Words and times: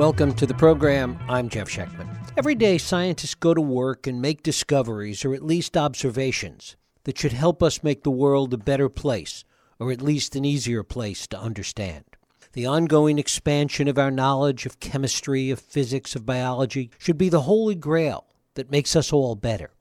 Welcome 0.00 0.32
to 0.36 0.46
the 0.46 0.54
program. 0.54 1.18
I'm 1.28 1.50
Jeff 1.50 1.68
Schechtman. 1.68 2.08
Every 2.38 2.54
day, 2.54 2.78
scientists 2.78 3.34
go 3.34 3.52
to 3.52 3.60
work 3.60 4.06
and 4.06 4.22
make 4.22 4.42
discoveries, 4.42 5.26
or 5.26 5.34
at 5.34 5.44
least 5.44 5.76
observations, 5.76 6.74
that 7.04 7.18
should 7.18 7.34
help 7.34 7.62
us 7.62 7.82
make 7.82 8.02
the 8.02 8.10
world 8.10 8.54
a 8.54 8.56
better 8.56 8.88
place, 8.88 9.44
or 9.78 9.92
at 9.92 10.00
least 10.00 10.34
an 10.34 10.46
easier 10.46 10.82
place 10.82 11.26
to 11.26 11.38
understand. 11.38 12.06
The 12.54 12.64
ongoing 12.64 13.18
expansion 13.18 13.88
of 13.88 13.98
our 13.98 14.10
knowledge 14.10 14.64
of 14.64 14.80
chemistry, 14.80 15.50
of 15.50 15.60
physics, 15.60 16.16
of 16.16 16.24
biology 16.24 16.90
should 16.96 17.18
be 17.18 17.28
the 17.28 17.42
holy 17.42 17.74
grail 17.74 18.24
that 18.54 18.70
makes 18.70 18.96
us 18.96 19.12
all 19.12 19.34
better. 19.34 19.74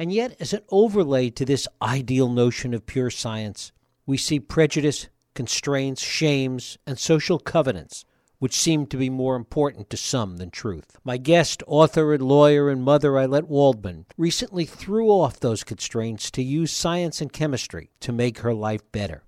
And 0.00 0.12
yet, 0.12 0.34
as 0.40 0.52
an 0.52 0.62
overlay 0.70 1.30
to 1.30 1.44
this 1.44 1.68
ideal 1.80 2.28
notion 2.28 2.74
of 2.74 2.86
pure 2.86 3.10
science, 3.10 3.70
we 4.04 4.16
see 4.16 4.40
prejudice, 4.40 5.06
constraints, 5.34 6.02
shames, 6.02 6.76
and 6.88 6.98
social 6.98 7.38
covenants 7.38 8.04
which 8.40 8.58
seemed 8.58 8.90
to 8.90 8.96
be 8.96 9.08
more 9.08 9.36
important 9.36 9.88
to 9.90 9.96
some 9.96 10.38
than 10.38 10.50
truth. 10.50 10.98
My 11.04 11.18
guest, 11.18 11.62
author 11.68 12.12
and 12.12 12.22
lawyer 12.22 12.68
and 12.68 12.82
mother 12.82 13.12
Ayelet 13.12 13.44
Waldman, 13.44 14.06
recently 14.16 14.64
threw 14.64 15.08
off 15.10 15.38
those 15.38 15.62
constraints 15.62 16.30
to 16.32 16.42
use 16.42 16.72
science 16.72 17.20
and 17.20 17.32
chemistry 17.32 17.90
to 18.00 18.12
make 18.12 18.38
her 18.38 18.54
life 18.54 18.80
better. 18.90 19.22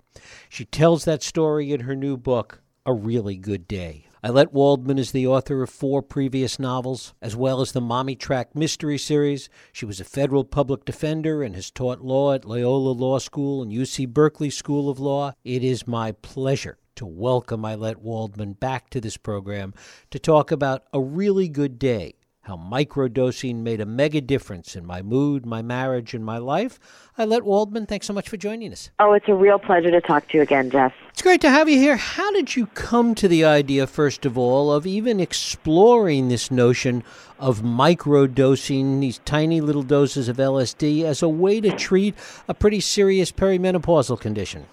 She 0.48 0.64
tells 0.64 1.04
that 1.04 1.22
story 1.22 1.72
in 1.72 1.80
her 1.80 1.94
new 1.94 2.16
book, 2.16 2.62
A 2.86 2.92
Really 2.92 3.36
Good 3.36 3.68
Day. 3.68 4.06
Ayelet 4.24 4.52
Waldman 4.52 4.98
is 4.98 5.10
the 5.10 5.26
author 5.26 5.62
of 5.62 5.68
four 5.68 6.00
previous 6.00 6.58
novels, 6.58 7.12
as 7.20 7.34
well 7.34 7.60
as 7.60 7.72
the 7.72 7.80
Mommy 7.80 8.14
Track 8.14 8.54
Mystery 8.54 8.96
Series. 8.96 9.50
She 9.72 9.84
was 9.84 10.00
a 10.00 10.04
federal 10.04 10.44
public 10.44 10.84
defender 10.84 11.42
and 11.42 11.54
has 11.56 11.72
taught 11.72 12.02
law 12.02 12.32
at 12.32 12.44
Loyola 12.44 12.92
Law 12.92 13.18
School 13.18 13.62
and 13.62 13.72
UC 13.72 14.08
Berkeley 14.08 14.48
School 14.48 14.88
of 14.88 15.00
Law. 15.00 15.32
It 15.44 15.64
is 15.64 15.88
my 15.88 16.12
pleasure 16.12 16.78
to 16.96 17.06
welcome 17.06 17.62
Ayelet 17.62 17.96
Waldman 17.96 18.52
back 18.54 18.90
to 18.90 19.00
this 19.00 19.16
program 19.16 19.74
to 20.10 20.18
talk 20.18 20.50
about 20.50 20.84
a 20.92 21.00
really 21.00 21.48
good 21.48 21.78
day, 21.78 22.14
how 22.42 22.56
microdosing 22.56 23.56
made 23.56 23.80
a 23.80 23.86
mega 23.86 24.20
difference 24.20 24.74
in 24.74 24.84
my 24.84 25.00
mood, 25.00 25.46
my 25.46 25.62
marriage, 25.62 26.12
and 26.12 26.24
my 26.24 26.38
life. 26.38 26.78
Ayelet 27.18 27.42
Waldman, 27.42 27.86
thanks 27.86 28.06
so 28.06 28.12
much 28.12 28.28
for 28.28 28.36
joining 28.36 28.72
us. 28.72 28.90
Oh, 28.98 29.12
it's 29.12 29.28
a 29.28 29.34
real 29.34 29.58
pleasure 29.58 29.90
to 29.90 30.00
talk 30.00 30.28
to 30.28 30.38
you 30.38 30.42
again, 30.42 30.70
Jeff. 30.70 30.92
It's 31.10 31.22
great 31.22 31.40
to 31.42 31.50
have 31.50 31.68
you 31.68 31.78
here. 31.78 31.96
How 31.96 32.32
did 32.32 32.56
you 32.56 32.66
come 32.66 33.14
to 33.14 33.28
the 33.28 33.44
idea, 33.44 33.86
first 33.86 34.26
of 34.26 34.36
all, 34.36 34.72
of 34.72 34.86
even 34.86 35.20
exploring 35.20 36.28
this 36.28 36.50
notion 36.50 37.04
of 37.38 37.60
microdosing, 37.60 39.00
these 39.00 39.18
tiny 39.24 39.60
little 39.60 39.82
doses 39.82 40.28
of 40.28 40.36
LSD, 40.36 41.04
as 41.04 41.22
a 41.22 41.28
way 41.28 41.60
to 41.60 41.70
treat 41.70 42.14
a 42.48 42.54
pretty 42.54 42.80
serious 42.80 43.30
perimenopausal 43.30 44.20
condition? 44.20 44.66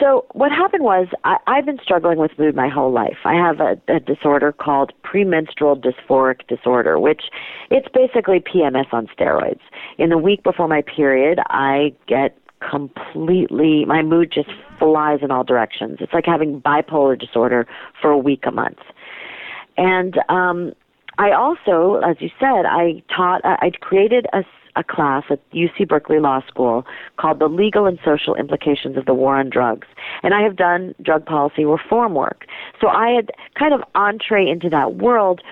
So 0.00 0.26
what 0.32 0.52
happened 0.52 0.84
was 0.84 1.08
I, 1.24 1.38
I've 1.46 1.66
been 1.66 1.78
struggling 1.82 2.18
with 2.18 2.30
mood 2.38 2.54
my 2.54 2.68
whole 2.68 2.92
life. 2.92 3.18
I 3.24 3.34
have 3.34 3.60
a, 3.60 3.80
a 3.92 3.98
disorder 4.00 4.52
called 4.52 4.92
premenstrual 5.02 5.76
dysphoric 5.76 6.46
disorder, 6.46 6.98
which 6.98 7.22
it's 7.70 7.88
basically 7.92 8.40
PMS 8.40 8.92
on 8.92 9.08
steroids. 9.08 9.60
In 9.98 10.10
the 10.10 10.18
week 10.18 10.42
before 10.42 10.68
my 10.68 10.82
period, 10.82 11.40
I 11.48 11.92
get 12.06 12.38
completely 12.70 13.84
my 13.84 14.02
mood 14.02 14.32
just 14.32 14.50
flies 14.78 15.20
in 15.22 15.30
all 15.30 15.44
directions. 15.44 15.98
It's 16.00 16.12
like 16.12 16.26
having 16.26 16.60
bipolar 16.60 17.18
disorder 17.18 17.66
for 18.00 18.10
a 18.10 18.18
week 18.18 18.44
a 18.46 18.50
month. 18.50 18.78
And 19.76 20.18
um 20.28 20.72
I 21.20 21.32
also, 21.32 22.00
as 22.08 22.16
you 22.20 22.30
said, 22.38 22.64
I 22.64 23.02
taught 23.14 23.40
I 23.44 23.72
created 23.80 24.26
a 24.32 24.44
a 24.78 24.84
class 24.84 25.24
at 25.28 25.40
UC 25.50 25.88
Berkeley 25.88 26.20
Law 26.20 26.40
School 26.46 26.86
called 27.18 27.40
The 27.40 27.48
Legal 27.48 27.86
and 27.86 27.98
Social 28.04 28.34
Implications 28.36 28.96
of 28.96 29.04
the 29.04 29.12
War 29.12 29.36
on 29.36 29.50
Drugs. 29.50 29.88
And 30.22 30.32
I 30.32 30.42
have 30.42 30.56
done 30.56 30.94
drug 31.02 31.26
policy 31.26 31.64
reform 31.64 32.14
work. 32.14 32.46
So 32.80 32.88
I 32.88 33.10
had 33.10 33.30
kind 33.58 33.74
of 33.74 33.82
entree 33.94 34.48
into 34.48 34.70
that 34.70 34.94
world 34.94 35.42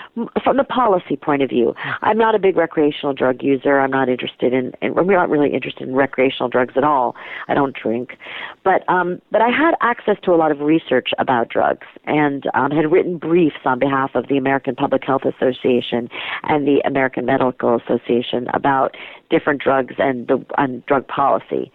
from 0.42 0.56
the 0.56 0.64
policy 0.64 1.16
point 1.16 1.42
of 1.42 1.50
view. 1.50 1.74
I'm 2.02 2.16
not 2.16 2.34
a 2.34 2.38
big 2.38 2.56
recreational 2.56 3.12
drug 3.12 3.42
user. 3.42 3.80
I'm 3.80 3.90
not 3.90 4.08
interested 4.08 4.52
in, 4.52 4.72
in 4.80 4.94
we're 4.94 5.16
not 5.16 5.28
really 5.28 5.52
interested 5.52 5.88
in 5.88 5.94
recreational 5.94 6.48
drugs 6.48 6.74
at 6.76 6.84
all. 6.84 7.16
I 7.48 7.54
don't 7.54 7.74
drink. 7.74 8.16
But, 8.62 8.88
um, 8.88 9.20
but 9.32 9.42
I 9.42 9.48
had 9.48 9.74
access 9.80 10.16
to 10.22 10.32
a 10.32 10.36
lot 10.36 10.52
of 10.52 10.60
research 10.60 11.10
about 11.18 11.48
drugs 11.48 11.86
and 12.04 12.44
um, 12.54 12.70
had 12.70 12.90
written 12.92 13.18
briefs 13.18 13.56
on 13.64 13.80
behalf 13.80 14.12
of 14.14 14.28
the 14.28 14.36
American 14.36 14.76
Public 14.76 15.02
Health 15.04 15.22
Association 15.24 16.08
and 16.44 16.66
the 16.66 16.80
American 16.84 17.26
Medical 17.26 17.76
Association 17.76 18.46
about 18.54 18.96
different 19.30 19.62
drugs 19.62 19.94
and 19.98 20.26
the 20.28 20.44
and 20.58 20.84
drug 20.86 21.06
policy. 21.08 21.70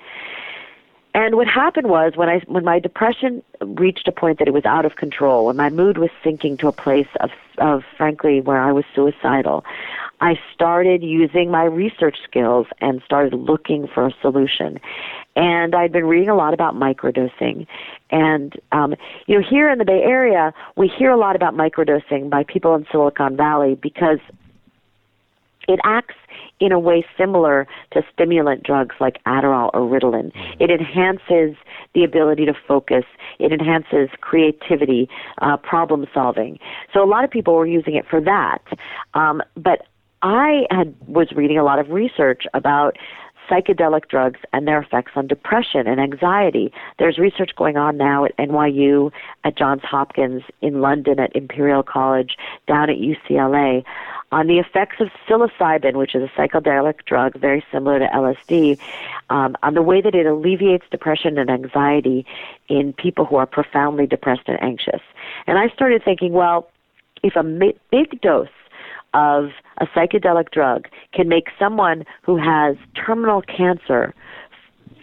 And 1.14 1.36
what 1.36 1.48
happened 1.48 1.88
was 1.90 2.14
when 2.16 2.30
I 2.30 2.40
when 2.48 2.64
my 2.64 2.80
depression 2.80 3.44
reached 3.62 4.08
a 4.08 4.12
point 4.12 4.40
that 4.40 4.48
it 4.48 4.54
was 4.54 4.66
out 4.66 4.86
of 4.86 4.96
control, 4.96 5.48
when 5.48 5.58
my 5.58 5.70
mood 5.70 5.98
was 5.98 6.10
sinking 6.24 6.58
to 6.58 6.68
a 6.68 6.72
place 6.72 7.10
of 7.20 7.32
of 7.58 7.84
frankly 7.98 8.40
where 8.40 8.62
I 8.62 8.72
was 8.72 8.86
suicidal, 8.96 9.66
I 10.22 10.40
started 10.54 11.04
using 11.04 11.50
my 11.50 11.64
research 11.64 12.18
skills 12.24 12.68
and 12.80 13.02
started 13.04 13.34
looking 13.34 13.88
for 13.88 14.06
a 14.06 14.14
solution. 14.22 14.80
And 15.36 15.74
I'd 15.74 15.92
been 15.92 16.06
reading 16.06 16.30
a 16.30 16.36
lot 16.36 16.54
about 16.54 16.76
microdosing. 16.76 17.66
And, 18.12 18.60
um, 18.72 18.94
you 19.26 19.40
know, 19.40 19.48
here 19.48 19.70
in 19.70 19.80
the 19.80 19.86
Bay 19.86 20.04
Area, 20.04 20.54
we 20.76 20.88
hear 20.88 21.10
a 21.10 21.18
lot 21.18 21.36
about 21.36 21.56
microdosing 21.56 22.30
by 22.30 22.44
people 22.44 22.76
in 22.76 22.86
Silicon 22.92 23.36
Valley 23.36 23.76
because 23.76 24.20
it 25.72 25.80
acts 25.84 26.16
in 26.60 26.72
a 26.72 26.80
way 26.80 27.04
similar 27.18 27.68
to 27.92 28.04
stimulant 28.14 28.64
drugs 28.64 28.96
like 29.00 29.18
Adderall 29.26 29.72
or 29.74 29.82
Ritalin. 29.82 30.32
Mm-hmm. 30.32 30.64
It 30.64 30.70
enhances 30.70 31.58
the 31.94 32.04
ability 32.04 32.46
to 32.46 32.54
focus. 32.68 33.04
It 33.40 33.52
enhances 33.52 34.10
creativity, 34.22 35.10
uh, 35.42 35.58
problem 35.58 36.06
solving. 36.14 36.60
So 36.94 37.04
a 37.04 37.10
lot 37.10 37.24
of 37.24 37.32
people 37.32 37.56
were 37.56 37.66
using 37.66 37.96
it 37.96 38.06
for 38.08 38.22
that. 38.22 38.60
Um, 39.14 39.42
but 39.56 39.88
I 40.22 40.66
had 40.70 40.96
was 41.08 41.32
reading 41.36 41.58
a 41.58 41.64
lot 41.64 41.80
of 41.80 41.90
research 41.90 42.44
about 42.54 42.98
psychedelic 43.50 44.08
drugs 44.08 44.40
and 44.54 44.68
their 44.68 44.82
effects 44.82 45.12
on 45.16 45.28
depression 45.28 45.88
and 45.88 46.00
anxiety. 46.00 46.72
There's 47.00 47.18
research 47.18 47.52
going 47.58 47.76
on 47.76 47.98
now 47.98 48.24
at 48.24 48.38
NYU, 48.38 49.12
at 49.44 49.58
Johns 49.58 49.82
Hopkins, 49.84 50.44
in 50.62 50.80
London 50.80 51.20
at 51.20 51.36
Imperial 51.36 51.84
College, 51.84 52.38
down 52.68 52.90
at 52.90 52.98
UCLA 52.98 53.84
on 54.32 54.48
the 54.48 54.60
effects 54.60 54.96
of 55.00 55.10
psilocybin, 55.28 55.96
which 55.96 56.16
is 56.16 56.24
a 56.24 56.40
psychedelic 56.40 57.06
drug 57.06 57.36
very 57.36 57.64
similar 57.72 58.00
to 58.00 58.08
LSD, 58.08 58.80
um, 59.30 59.56
on 59.62 59.74
the 59.74 59.82
way 59.82 60.02
that 60.02 60.16
it 60.16 60.26
alleviates 60.26 60.86
depression 60.90 61.38
and 61.38 61.50
anxiety 61.50 62.26
in 62.70 62.94
people 62.94 63.26
who 63.26 63.36
are 63.36 63.46
profoundly 63.46 64.08
depressed 64.08 64.48
and 64.48 64.62
anxious. 64.64 65.02
And 65.48 65.58
I 65.58 65.68
started 65.70 66.04
thinking, 66.04 66.32
well, 66.32 66.70
if 67.24 67.36
a 67.36 67.44
big 67.44 68.22
dose 68.22 68.48
of 69.14 69.50
a 69.78 69.86
psychedelic 69.88 70.52
drug 70.52 70.88
can 71.14 71.28
make 71.28 71.48
someone 71.60 72.06
who 72.22 72.38
has 72.38 72.78
terminal 72.96 73.42
cancer 73.42 74.14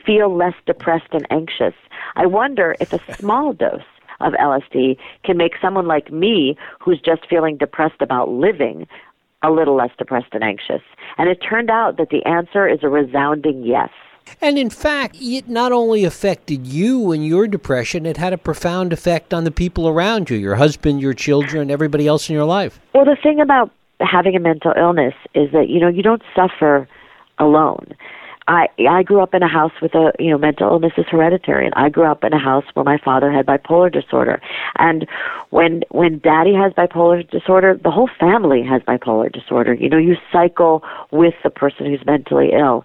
feel 0.06 0.34
less 0.34 0.54
depressed 0.64 1.12
and 1.12 1.26
anxious, 1.30 1.74
I 2.16 2.24
wonder 2.24 2.74
if 2.80 2.94
a 2.94 3.14
small 3.14 3.52
dose 3.52 3.82
of 4.20 4.32
LSD 4.32 4.96
can 5.22 5.36
make 5.36 5.52
someone 5.60 5.86
like 5.86 6.10
me 6.10 6.56
who's 6.80 7.00
just 7.00 7.28
feeling 7.28 7.56
depressed 7.56 8.00
about 8.00 8.30
living 8.30 8.88
a 9.42 9.50
little 9.50 9.76
less 9.76 9.90
depressed 9.98 10.28
and 10.32 10.42
anxious. 10.42 10.82
And 11.16 11.28
it 11.28 11.36
turned 11.36 11.70
out 11.70 11.96
that 11.96 12.10
the 12.10 12.24
answer 12.24 12.68
is 12.68 12.80
a 12.82 12.88
resounding 12.88 13.64
yes. 13.64 13.90
And 14.40 14.58
in 14.58 14.68
fact, 14.68 15.16
it 15.20 15.48
not 15.48 15.72
only 15.72 16.04
affected 16.04 16.66
you 16.66 17.12
and 17.12 17.26
your 17.26 17.46
depression, 17.46 18.04
it 18.04 18.18
had 18.18 18.32
a 18.32 18.38
profound 18.38 18.92
effect 18.92 19.32
on 19.32 19.44
the 19.44 19.50
people 19.50 19.88
around 19.88 20.28
you 20.28 20.36
your 20.36 20.56
husband, 20.56 21.00
your 21.00 21.14
children, 21.14 21.70
everybody 21.70 22.06
else 22.06 22.28
in 22.28 22.34
your 22.34 22.44
life. 22.44 22.78
Well, 22.94 23.04
the 23.04 23.16
thing 23.22 23.40
about 23.40 23.70
having 24.00 24.36
a 24.36 24.40
mental 24.40 24.72
illness 24.76 25.14
is 25.34 25.50
that, 25.52 25.68
you 25.68 25.80
know, 25.80 25.88
you 25.88 26.02
don't 26.02 26.22
suffer 26.34 26.86
alone. 27.38 27.94
I 28.48 28.68
I 28.88 29.02
grew 29.02 29.20
up 29.20 29.34
in 29.34 29.42
a 29.42 29.48
house 29.48 29.72
with 29.80 29.94
a 29.94 30.12
you 30.18 30.30
know 30.30 30.38
mental 30.38 30.68
illness 30.70 30.94
is 30.96 31.04
hereditary, 31.08 31.66
and 31.66 31.74
I 31.76 31.90
grew 31.90 32.04
up 32.04 32.24
in 32.24 32.32
a 32.32 32.38
house 32.38 32.64
where 32.72 32.84
my 32.84 32.98
father 32.98 33.30
had 33.30 33.46
bipolar 33.46 33.92
disorder, 33.92 34.40
and 34.78 35.06
when 35.50 35.82
when 35.90 36.18
daddy 36.18 36.54
has 36.54 36.72
bipolar 36.72 37.28
disorder, 37.30 37.78
the 37.80 37.90
whole 37.90 38.08
family 38.18 38.64
has 38.64 38.80
bipolar 38.82 39.30
disorder. 39.30 39.74
You 39.74 39.90
know, 39.90 39.98
you 39.98 40.16
cycle 40.32 40.82
with 41.10 41.34
the 41.44 41.50
person 41.50 41.86
who's 41.86 42.04
mentally 42.06 42.50
ill, 42.58 42.84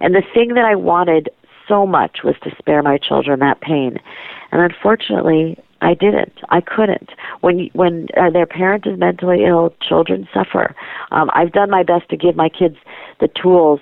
and 0.00 0.14
the 0.14 0.22
thing 0.34 0.54
that 0.54 0.64
I 0.64 0.74
wanted 0.74 1.30
so 1.68 1.86
much 1.86 2.18
was 2.24 2.34
to 2.42 2.50
spare 2.58 2.82
my 2.82 2.98
children 2.98 3.38
that 3.38 3.60
pain, 3.60 3.98
and 4.50 4.60
unfortunately, 4.60 5.56
I 5.80 5.94
didn't. 5.94 6.40
I 6.48 6.60
couldn't. 6.60 7.10
When 7.40 7.70
when 7.72 8.08
uh, 8.16 8.30
their 8.30 8.46
parent 8.46 8.84
is 8.86 8.98
mentally 8.98 9.44
ill, 9.44 9.74
children 9.80 10.26
suffer. 10.34 10.74
Um, 11.12 11.30
I've 11.34 11.52
done 11.52 11.70
my 11.70 11.84
best 11.84 12.08
to 12.08 12.16
give 12.16 12.34
my 12.34 12.48
kids 12.48 12.76
the 13.20 13.28
tools 13.28 13.78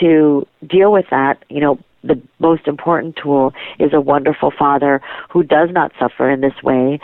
to 0.00 0.46
deal 0.66 0.92
with 0.92 1.06
that, 1.10 1.42
you 1.48 1.60
know, 1.60 1.78
the 2.04 2.20
most 2.38 2.66
important 2.66 3.16
tool 3.16 3.54
is 3.78 3.92
a 3.92 4.00
wonderful 4.00 4.50
father 4.50 5.00
who 5.30 5.42
does 5.42 5.70
not 5.70 5.92
suffer 5.98 6.28
in 6.30 6.40
this 6.40 6.62
way, 6.62 6.98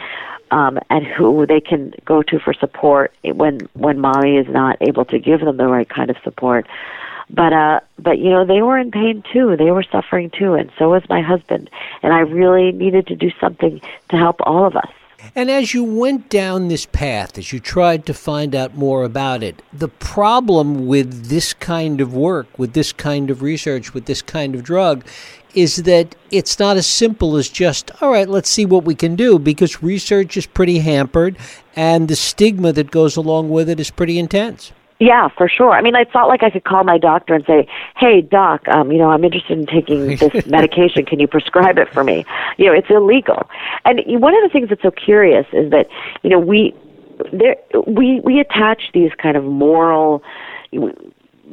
um, 0.50 0.78
and 0.90 1.06
who 1.06 1.46
they 1.46 1.60
can 1.60 1.94
go 2.04 2.22
to 2.22 2.38
for 2.38 2.52
support 2.52 3.12
when 3.22 3.60
when 3.74 4.00
mommy 4.00 4.36
is 4.36 4.48
not 4.48 4.76
able 4.80 5.04
to 5.04 5.18
give 5.18 5.40
them 5.40 5.56
the 5.56 5.66
right 5.66 5.88
kind 5.88 6.10
of 6.10 6.16
support. 6.24 6.66
But 7.30 7.52
uh, 7.52 7.80
but 7.98 8.18
you 8.18 8.30
know 8.30 8.44
they 8.44 8.62
were 8.62 8.78
in 8.78 8.90
pain 8.90 9.22
too. 9.32 9.56
They 9.56 9.70
were 9.70 9.82
suffering 9.84 10.30
too, 10.30 10.54
and 10.54 10.70
so 10.78 10.90
was 10.90 11.08
my 11.08 11.20
husband. 11.20 11.70
And 12.02 12.12
I 12.12 12.20
really 12.20 12.72
needed 12.72 13.06
to 13.08 13.16
do 13.16 13.30
something 13.40 13.80
to 14.08 14.16
help 14.16 14.36
all 14.40 14.64
of 14.64 14.76
us. 14.76 14.90
And 15.34 15.50
as 15.50 15.74
you 15.74 15.82
went 15.82 16.28
down 16.28 16.68
this 16.68 16.86
path, 16.86 17.38
as 17.38 17.52
you 17.52 17.58
tried 17.58 18.06
to 18.06 18.14
find 18.14 18.54
out 18.54 18.76
more 18.76 19.02
about 19.02 19.42
it, 19.42 19.62
the 19.72 19.88
problem 19.88 20.86
with 20.86 21.26
this 21.26 21.52
kind 21.52 22.00
of 22.00 22.14
work, 22.14 22.46
with 22.56 22.72
this 22.72 22.92
kind 22.92 23.28
of 23.28 23.42
research, 23.42 23.94
with 23.94 24.06
this 24.06 24.22
kind 24.22 24.54
of 24.54 24.62
drug, 24.62 25.04
is 25.54 25.76
that 25.76 26.14
it's 26.30 26.58
not 26.58 26.76
as 26.76 26.86
simple 26.86 27.36
as 27.36 27.48
just, 27.48 27.90
all 28.00 28.12
right, 28.12 28.28
let's 28.28 28.48
see 28.48 28.64
what 28.64 28.84
we 28.84 28.94
can 28.94 29.16
do, 29.16 29.38
because 29.38 29.82
research 29.82 30.36
is 30.36 30.46
pretty 30.46 30.78
hampered 30.78 31.36
and 31.74 32.06
the 32.06 32.16
stigma 32.16 32.72
that 32.72 32.90
goes 32.90 33.16
along 33.16 33.50
with 33.50 33.68
it 33.68 33.80
is 33.80 33.90
pretty 33.90 34.18
intense. 34.18 34.72
Yeah, 35.00 35.28
for 35.28 35.48
sure. 35.48 35.72
I 35.72 35.80
mean, 35.80 35.94
it's 35.94 36.12
not 36.12 36.26
like 36.26 36.42
I 36.42 36.50
could 36.50 36.64
call 36.64 36.82
my 36.82 36.98
doctor 36.98 37.34
and 37.34 37.44
say, 37.46 37.68
"Hey, 37.96 38.20
doc, 38.20 38.66
um, 38.68 38.90
you 38.90 38.98
know, 38.98 39.10
I'm 39.10 39.24
interested 39.24 39.56
in 39.56 39.66
taking 39.66 40.16
this 40.16 40.46
medication. 40.46 41.04
Can 41.04 41.20
you 41.20 41.28
prescribe 41.28 41.78
it 41.78 41.88
for 41.92 42.02
me?" 42.02 42.24
You 42.56 42.66
know, 42.66 42.72
it's 42.72 42.90
illegal. 42.90 43.48
And 43.84 44.00
one 44.20 44.34
of 44.34 44.42
the 44.42 44.48
things 44.52 44.70
that's 44.70 44.82
so 44.82 44.90
curious 44.90 45.46
is 45.52 45.70
that, 45.70 45.86
you 46.22 46.30
know, 46.30 46.38
we 46.38 46.74
there 47.32 47.56
we 47.86 48.20
we 48.20 48.40
attach 48.40 48.90
these 48.92 49.12
kind 49.22 49.36
of 49.36 49.44
moral 49.44 50.22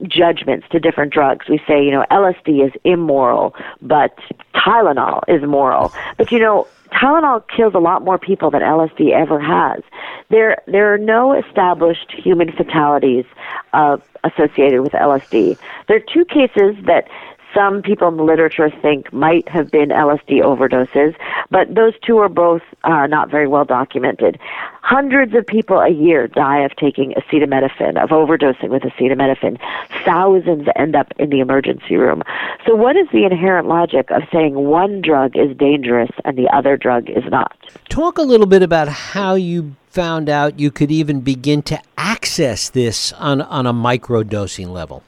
judgments 0.04 0.68
to 0.72 0.80
different 0.80 1.14
drugs. 1.14 1.48
We 1.50 1.60
say, 1.68 1.84
you 1.84 1.92
know, 1.92 2.06
LSD 2.12 2.66
is 2.66 2.74
immoral, 2.84 3.56
but 3.82 4.18
Tylenol 4.54 5.22
is 5.28 5.42
moral. 5.44 5.94
But 6.18 6.32
you 6.32 6.40
know, 6.40 6.68
Tylenol 6.92 7.44
kills 7.56 7.74
a 7.74 7.80
lot 7.80 8.04
more 8.04 8.18
people 8.18 8.52
than 8.52 8.62
LSD 8.62 9.12
ever 9.12 9.40
has. 9.40 9.82
There, 10.30 10.62
there 10.68 10.94
are 10.94 10.98
no 10.98 11.34
established 11.34 12.12
human 12.12 12.52
fatalities 12.52 13.26
uh, 13.74 13.98
associated 14.24 14.82
with 14.82 14.94
LSD. 14.94 15.58
There 15.88 15.98
are 15.98 16.14
two 16.14 16.26
cases 16.26 16.76
that 16.86 17.08
some 17.56 17.82
people 17.82 18.08
in 18.10 18.18
the 18.18 18.24
literature 18.24 18.70
think 18.82 19.12
might 19.14 19.48
have 19.48 19.72
been 19.72 19.90
LSD 19.90 20.42
overdoses, 20.42 21.16
but 21.50 21.74
those 21.74 21.94
two 22.06 22.18
are 22.18 22.30
both 22.30 22.62
uh, 22.84 23.08
not 23.08 23.32
very 23.32 23.48
well 23.48 23.66
documented. 23.66 24.38
Hundreds 24.82 25.34
of 25.34 25.48
people 25.48 25.80
a 25.80 25.90
year 25.90 26.28
die 26.28 26.60
of 26.60 26.76
taking 26.76 27.14
acetaminophen, 27.14 28.02
of 28.02 28.10
overdosing 28.10 28.70
with 28.70 28.84
acetaminophen. 28.84 29.60
Thousands 30.04 30.68
end 30.76 30.96
up 30.96 31.14
in 31.18 31.30
the 31.30 31.40
emergency 31.40 31.96
room. 31.96 32.22
So, 32.68 32.76
what 32.76 32.96
is 32.96 33.08
the 33.12 33.24
inherent 33.24 33.68
logic 33.68 34.12
of 34.12 34.24
saying 34.32 34.56
one 34.56 35.02
drug 35.02 35.36
is 35.36 35.56
dangerous 35.58 36.12
and 36.24 36.38
the 36.38 36.50
other 36.54 36.78
drug 36.78 37.10
is 37.10 37.24
not? 37.30 37.56
Talk 37.90 38.18
a 38.18 38.24
little 38.24 38.46
bit 38.46 38.62
about 38.62 38.88
how 38.88 39.36
you 39.36 39.76
found 39.90 40.28
out 40.28 40.60
you 40.60 40.72
could 40.72 40.92
even 40.92 41.22
begin 41.22 41.62
to 41.64 41.82
access 41.98 42.70
this 42.70 43.14
on, 43.14 43.42
on 43.42 43.66
a 43.66 43.74
microdosing 43.74 44.68
level. 44.68 45.04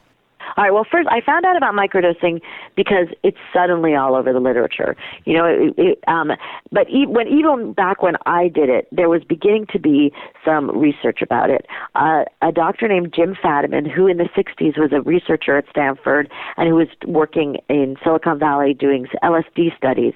All 0.57 0.63
right. 0.63 0.73
Well, 0.73 0.87
first, 0.89 1.07
I 1.11 1.21
found 1.21 1.45
out 1.45 1.55
about 1.55 1.75
microdosing 1.75 2.41
because 2.75 3.07
it's 3.21 3.37
suddenly 3.53 3.93
all 3.93 4.15
over 4.15 4.33
the 4.33 4.39
literature. 4.39 4.95
You 5.23 5.37
know, 5.37 5.45
it, 5.45 5.73
it, 5.77 6.03
um, 6.07 6.31
but 6.71 6.87
when 6.89 7.27
even 7.27 7.73
back 7.73 8.01
when 8.01 8.15
I 8.25 8.47
did 8.47 8.67
it, 8.67 8.87
there 8.91 9.07
was 9.07 9.23
beginning 9.23 9.67
to 9.73 9.79
be 9.79 10.11
some 10.43 10.75
research 10.75 11.19
about 11.21 11.51
it. 11.51 11.67
Uh, 11.93 12.25
a 12.41 12.51
doctor 12.51 12.87
named 12.87 13.13
Jim 13.15 13.35
Fadiman, 13.35 13.87
who 13.87 14.07
in 14.07 14.17
the 14.17 14.29
60s 14.35 14.79
was 14.79 14.91
a 14.91 15.01
researcher 15.01 15.57
at 15.57 15.65
Stanford 15.69 16.27
and 16.57 16.67
who 16.67 16.75
was 16.75 16.87
working 17.05 17.57
in 17.69 17.95
Silicon 18.03 18.39
Valley 18.39 18.73
doing 18.73 19.05
LSD 19.23 19.77
studies. 19.77 20.13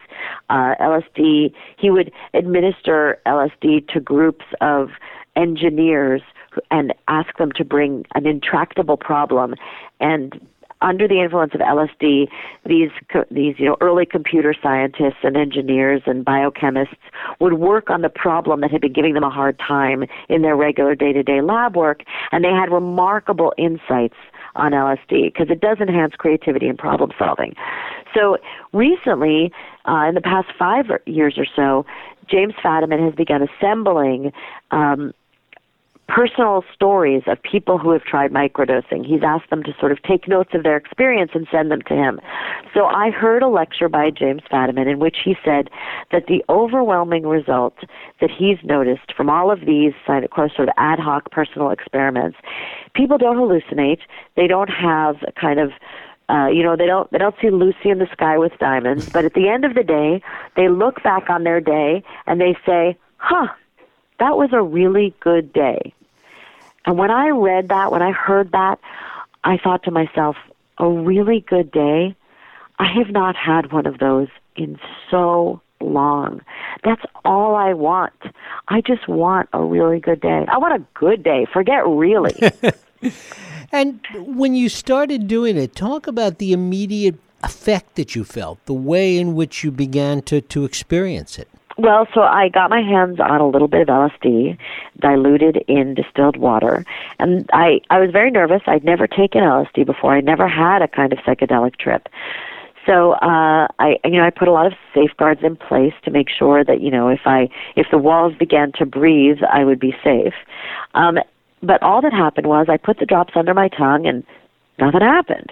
Uh, 0.50 0.74
LSD, 0.82 1.54
he 1.78 1.92
would 1.92 2.12
administer 2.34 3.20
LSD 3.28 3.88
to 3.90 4.00
groups 4.00 4.46
of 4.60 4.90
engineers 5.36 6.24
and 6.70 6.94
ask 7.08 7.38
them 7.38 7.52
to 7.54 7.66
bring 7.66 8.06
an 8.16 8.26
intractable 8.26 8.98
problem 8.98 9.56
and 10.00 10.40
under 10.82 11.08
the 11.08 11.22
influence 11.22 11.54
of 11.54 11.62
LSD, 11.62 12.28
these 12.66 12.90
these 13.30 13.56
you 13.58 13.66
know 13.66 13.78
early 13.82 14.06
computer 14.06 14.54
scientists 14.62 15.20
and 15.24 15.38
engineers 15.38 16.02
and 16.06 16.26
biochemists 16.26 16.98
would 17.40 17.54
work 17.54 17.90
on 17.90 18.02
the 18.02 18.10
problem 18.10 18.62
that 18.62 18.72
had 18.72 18.82
been 18.82 18.94
giving 18.94 19.14
them 19.14 19.24
a 19.24 19.30
hard 19.30 19.60
time 19.60 20.06
in 20.30 20.42
their 20.42 20.56
regular 20.56 20.96
day-to-day 20.96 21.42
lab 21.42 21.76
work, 21.76 22.04
and 22.32 22.44
they 22.44 22.50
had 22.50 22.72
remarkable 22.72 23.54
insights 23.58 24.16
on 24.56 24.72
LSD 24.72 25.32
because 25.34 25.50
it 25.50 25.62
does 25.62 25.78
enhance 25.80 26.16
creativity 26.16 26.68
and 26.68 26.78
problem 26.78 27.12
solving. 27.18 27.56
So 28.14 28.38
recently, 28.74 29.52
uh, 29.88 30.06
in 30.10 30.16
the 30.16 30.22
past 30.22 30.48
five 30.58 30.86
years 31.06 31.38
or 31.38 31.46
so, 31.56 31.86
James 32.30 32.54
Fadiman 32.64 33.04
has 33.04 33.16
begun 33.16 33.42
assembling 33.48 34.32
um, 34.72 35.14
personal 36.14 36.64
stories 36.74 37.24
of 37.28 37.42
people 37.42 37.78
who 37.78 37.92
have 37.92 38.04
tried 38.04 38.32
microdosing. 38.32 39.06
He's 39.06 39.24
asked 39.24 39.50
them 39.50 39.64
to 39.64 39.72
sort 39.80 39.94
of 39.94 40.04
take 40.04 40.28
notes 40.28 40.50
of 40.54 40.64
their 40.64 40.76
experience 40.76 41.32
and 41.34 41.48
send 41.50 41.72
them 41.72 41.82
to 41.88 41.94
him. 41.94 42.20
So 42.74 42.86
I 42.86 43.12
heard 43.12 43.42
a 43.42 43.48
lecture 43.48 43.88
by 43.88 44.10
James 44.10 44.42
Fadiman 44.52 44.92
in 44.92 45.00
which 45.00 45.18
he 45.24 45.36
said 45.46 45.70
that 46.12 46.28
the 46.28 46.44
overwhelming 46.50 47.26
result 47.26 47.76
that 48.20 48.30
he's 48.30 48.58
noticed 48.64 49.14
from 49.16 49.30
all 49.30 49.52
of 49.52 49.62
these 49.62 49.94
sort 50.06 50.24
of 50.60 50.70
ad 50.78 51.00
hoc 51.00 51.32
personal 51.32 51.70
experiments, 51.70 52.38
people 52.94 53.18
don't 53.18 53.38
hallucinate. 53.38 54.00
They 54.36 54.48
don't 54.48 54.70
have 54.70 55.16
a 55.26 55.32
kind 55.32 55.60
of 55.60 55.72
uh, 56.30 56.48
you 56.48 56.64
know, 56.64 56.78
they 56.78 56.86
don't 56.86 57.12
they 57.12 57.18
don't 57.18 57.36
see 57.42 57.50
Lucy 57.50 57.90
in 57.90 58.00
the 58.00 58.08
sky 58.14 58.38
with 58.38 58.54
diamonds, 58.58 59.10
but 59.10 59.26
at 59.26 59.34
the 59.34 59.50
end 59.50 59.66
of 59.66 59.74
the 59.76 59.84
day, 59.84 60.22
they 60.56 60.70
look 60.70 61.04
back 61.04 61.30
on 61.30 61.44
their 61.44 61.60
day 61.60 62.02
and 62.26 62.40
they 62.40 62.56
say, 62.66 62.98
"Huh, 63.18 63.48
that 64.20 64.38
was 64.38 64.50
a 64.54 64.62
really 64.62 65.14
good 65.20 65.52
day." 65.52 65.94
And 66.86 66.98
when 66.98 67.12
I 67.12 67.30
read 67.30 67.70
that, 67.70 67.92
when 67.92 68.02
I 68.02 68.12
heard 68.12 68.52
that, 68.52 68.80
I 69.44 69.58
thought 69.58 69.84
to 69.84 69.92
myself, 69.92 70.36
a 70.78 70.90
really 70.90 71.42
good 71.42 71.72
day? 71.72 72.16
I 72.80 72.92
have 72.98 73.12
not 73.12 73.36
had 73.36 73.72
one 73.72 73.86
of 73.86 74.00
those 74.00 74.28
in 74.56 74.80
so 75.10 75.62
long. 75.80 76.42
That's 76.84 77.04
all 77.24 77.56
I 77.56 77.74
want. 77.74 78.14
I 78.68 78.82
just 78.82 79.08
want 79.08 79.50
a 79.54 79.64
really 79.64 80.00
good 80.00 80.20
day. 80.20 80.46
I 80.48 80.58
want 80.58 80.74
a 80.74 80.86
good 81.00 81.24
day. 81.24 81.46
Forget 81.52 81.86
really. 81.88 82.36
and 83.72 84.00
when 84.14 84.56
you 84.56 84.70
started 84.70 85.28
doing 85.28 85.58
it, 85.58 85.76
talk 85.76 86.08
about 86.08 86.40
the 86.40 86.54
immediate 86.54 87.16
effect 87.44 87.96
that 87.96 88.16
you 88.16 88.24
felt, 88.24 88.64
the 88.66 88.74
way 88.74 89.18
in 89.18 89.36
which 89.36 89.64
you 89.64 89.72
began 89.72 90.22
to, 90.24 90.42
to 90.42 90.66
experience 90.66 91.38
it. 91.38 91.48
Well, 91.82 92.08
so 92.14 92.22
I 92.22 92.50
got 92.50 92.70
my 92.70 92.82
hands 92.82 93.20
on 93.20 93.42
a 93.42 93.48
little 93.48 93.68
bit 93.68 93.82
of 93.82 93.88
LSD, 93.88 94.56
diluted 95.00 95.64
in 95.68 95.96
distilled 95.96 96.38
water, 96.38 96.86
and 97.18 97.50
I 97.54 97.82
I 97.90 98.00
was 98.00 98.12
very 98.12 98.30
nervous. 98.30 98.62
I'd 98.68 98.84
never 98.84 99.08
taken 99.08 99.42
LSD 99.42 99.88
before. 99.88 100.14
I 100.14 100.22
never 100.22 100.48
had 100.48 100.84
a 100.84 100.88
kind 100.88 101.12
of 101.12 101.18
psychedelic 101.20 101.78
trip. 101.78 102.08
So 102.86 103.14
uh, 103.14 103.68
I, 103.80 103.98
you 104.06 104.12
know, 104.12 104.24
I 104.24 104.30
put 104.30 104.48
a 104.48 104.52
lot 104.52 104.68
of 104.68 104.74
safeguards 104.94 105.42
in 105.42 105.56
place 105.56 105.96
to 106.04 106.12
make 106.12 106.30
sure 106.30 106.64
that 106.64 106.82
you 106.82 106.92
know 106.92 107.08
if 107.08 107.22
I 107.26 107.50
if 107.76 107.88
the 107.90 107.98
walls 107.98 108.36
began 108.38 108.74
to 108.74 108.86
breathe, 108.86 109.40
I 109.52 109.64
would 109.64 109.80
be 109.80 109.96
safe. 110.04 110.36
Um, 110.94 111.18
but 111.64 111.82
all 111.82 112.00
that 112.02 112.14
happened 112.14 112.46
was 112.46 112.68
I 112.70 112.78
put 112.78 113.00
the 113.00 113.08
drops 113.08 113.34
under 113.36 113.56
my 113.56 113.70
tongue 113.70 114.06
and 114.06 114.24
nothing 114.78 115.02
happened. 115.02 115.52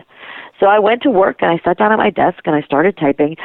So 0.59 0.67
I 0.67 0.77
went 0.77 1.01
to 1.03 1.09
work 1.09 1.41
and 1.41 1.49
I 1.49 1.59
sat 1.63 1.79
down 1.79 1.91
at 1.91 1.97
my 1.97 2.11
desk 2.11 2.41
and 2.45 2.55
I 2.55 2.61
started 2.61 2.97
typing 2.97 3.35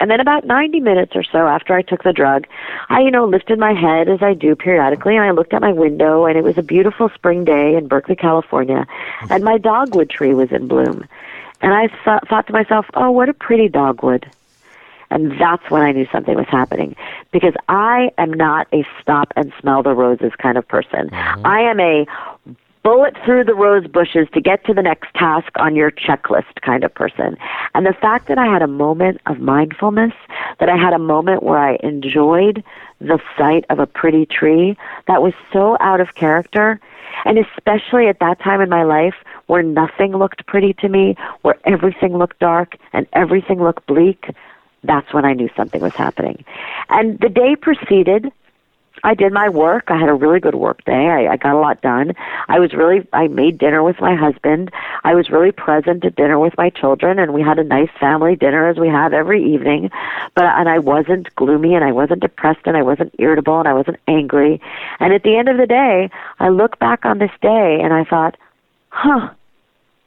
and 0.00 0.10
then 0.10 0.20
about 0.20 0.44
90 0.44 0.80
minutes 0.80 1.12
or 1.14 1.22
so 1.22 1.46
after 1.46 1.74
I 1.74 1.82
took 1.82 2.04
the 2.04 2.12
drug, 2.12 2.46
I, 2.88 3.00
you 3.00 3.10
know, 3.10 3.26
lifted 3.26 3.58
my 3.58 3.72
head 3.72 4.08
as 4.08 4.22
I 4.22 4.34
do 4.34 4.54
periodically 4.54 5.16
and 5.16 5.24
I 5.24 5.32
looked 5.32 5.52
at 5.52 5.60
my 5.60 5.72
window 5.72 6.26
and 6.26 6.38
it 6.38 6.44
was 6.44 6.56
a 6.56 6.62
beautiful 6.62 7.08
spring 7.14 7.44
day 7.44 7.74
in 7.74 7.88
Berkeley, 7.88 8.16
California, 8.16 8.86
and 9.30 9.42
my 9.42 9.58
dogwood 9.58 10.10
tree 10.10 10.34
was 10.34 10.52
in 10.52 10.68
bloom. 10.68 11.06
And 11.60 11.74
I 11.74 11.88
th- 11.88 12.28
thought 12.28 12.46
to 12.46 12.52
myself, 12.52 12.86
oh, 12.94 13.10
what 13.10 13.28
a 13.28 13.34
pretty 13.34 13.68
dogwood. 13.68 14.30
And 15.10 15.40
that's 15.40 15.68
when 15.70 15.82
I 15.82 15.92
knew 15.92 16.06
something 16.12 16.36
was 16.36 16.48
happening 16.48 16.94
because 17.32 17.54
I 17.68 18.12
am 18.18 18.32
not 18.32 18.68
a 18.72 18.86
stop 19.00 19.32
and 19.36 19.52
smell 19.58 19.82
the 19.82 19.94
roses 19.94 20.32
kind 20.38 20.58
of 20.58 20.68
person. 20.68 21.08
Mm-hmm. 21.08 21.46
I 21.46 21.60
am 21.60 21.80
a 21.80 22.06
bullet 22.82 23.16
through 23.24 23.44
the 23.44 23.54
rose 23.54 23.86
bushes 23.86 24.28
to 24.34 24.40
get 24.40 24.64
to 24.64 24.74
the 24.74 24.82
next 24.82 25.12
task 25.14 25.50
on 25.56 25.76
your 25.76 25.90
checklist 25.90 26.60
kind 26.62 26.84
of 26.84 26.94
person. 26.94 27.36
And 27.74 27.86
the 27.86 27.92
fact 27.92 28.28
that 28.28 28.38
I 28.38 28.46
had 28.46 28.62
a 28.62 28.66
moment 28.66 29.20
of 29.26 29.40
mindfulness, 29.40 30.12
that 30.60 30.68
I 30.68 30.76
had 30.76 30.92
a 30.92 30.98
moment 30.98 31.42
where 31.42 31.58
I 31.58 31.78
enjoyed 31.82 32.62
the 33.00 33.18
sight 33.36 33.64
of 33.70 33.78
a 33.78 33.86
pretty 33.86 34.26
tree, 34.26 34.76
that 35.06 35.22
was 35.22 35.34
so 35.52 35.76
out 35.80 36.00
of 36.00 36.14
character. 36.14 36.80
And 37.24 37.38
especially 37.38 38.08
at 38.08 38.20
that 38.20 38.40
time 38.40 38.60
in 38.60 38.68
my 38.68 38.84
life 38.84 39.14
where 39.46 39.62
nothing 39.62 40.12
looked 40.16 40.46
pretty 40.46 40.74
to 40.74 40.88
me, 40.88 41.16
where 41.42 41.56
everything 41.64 42.16
looked 42.16 42.38
dark 42.38 42.76
and 42.92 43.06
everything 43.12 43.62
looked 43.62 43.86
bleak, 43.86 44.30
that's 44.84 45.12
when 45.12 45.24
I 45.24 45.32
knew 45.32 45.48
something 45.56 45.80
was 45.80 45.94
happening. 45.94 46.44
And 46.88 47.18
the 47.20 47.28
day 47.28 47.56
proceeded 47.56 48.30
I 49.04 49.14
did 49.14 49.32
my 49.32 49.48
work. 49.48 49.84
I 49.88 49.98
had 49.98 50.08
a 50.08 50.14
really 50.14 50.40
good 50.40 50.54
work 50.54 50.84
day. 50.84 50.92
I, 51.08 51.32
I 51.32 51.36
got 51.36 51.54
a 51.54 51.58
lot 51.58 51.80
done. 51.82 52.14
I 52.48 52.58
was 52.58 52.72
really, 52.72 53.06
I 53.12 53.28
made 53.28 53.58
dinner 53.58 53.82
with 53.82 54.00
my 54.00 54.14
husband. 54.14 54.70
I 55.04 55.14
was 55.14 55.30
really 55.30 55.52
present 55.52 56.04
at 56.04 56.16
dinner 56.16 56.38
with 56.38 56.54
my 56.56 56.70
children, 56.70 57.18
and 57.18 57.32
we 57.32 57.42
had 57.42 57.58
a 57.58 57.64
nice 57.64 57.90
family 58.00 58.36
dinner 58.36 58.68
as 58.68 58.76
we 58.76 58.88
have 58.88 59.12
every 59.12 59.54
evening. 59.54 59.90
But, 60.34 60.44
and 60.44 60.68
I 60.68 60.78
wasn't 60.78 61.34
gloomy, 61.36 61.74
and 61.74 61.84
I 61.84 61.92
wasn't 61.92 62.20
depressed, 62.20 62.66
and 62.66 62.76
I 62.76 62.82
wasn't 62.82 63.14
irritable, 63.18 63.58
and 63.58 63.68
I 63.68 63.74
wasn't 63.74 63.98
angry. 64.06 64.60
And 65.00 65.12
at 65.12 65.22
the 65.22 65.36
end 65.36 65.48
of 65.48 65.56
the 65.56 65.66
day, 65.66 66.10
I 66.38 66.48
look 66.48 66.78
back 66.78 67.04
on 67.04 67.18
this 67.18 67.30
day 67.40 67.80
and 67.82 67.92
I 67.92 68.04
thought, 68.04 68.36
huh, 68.88 69.30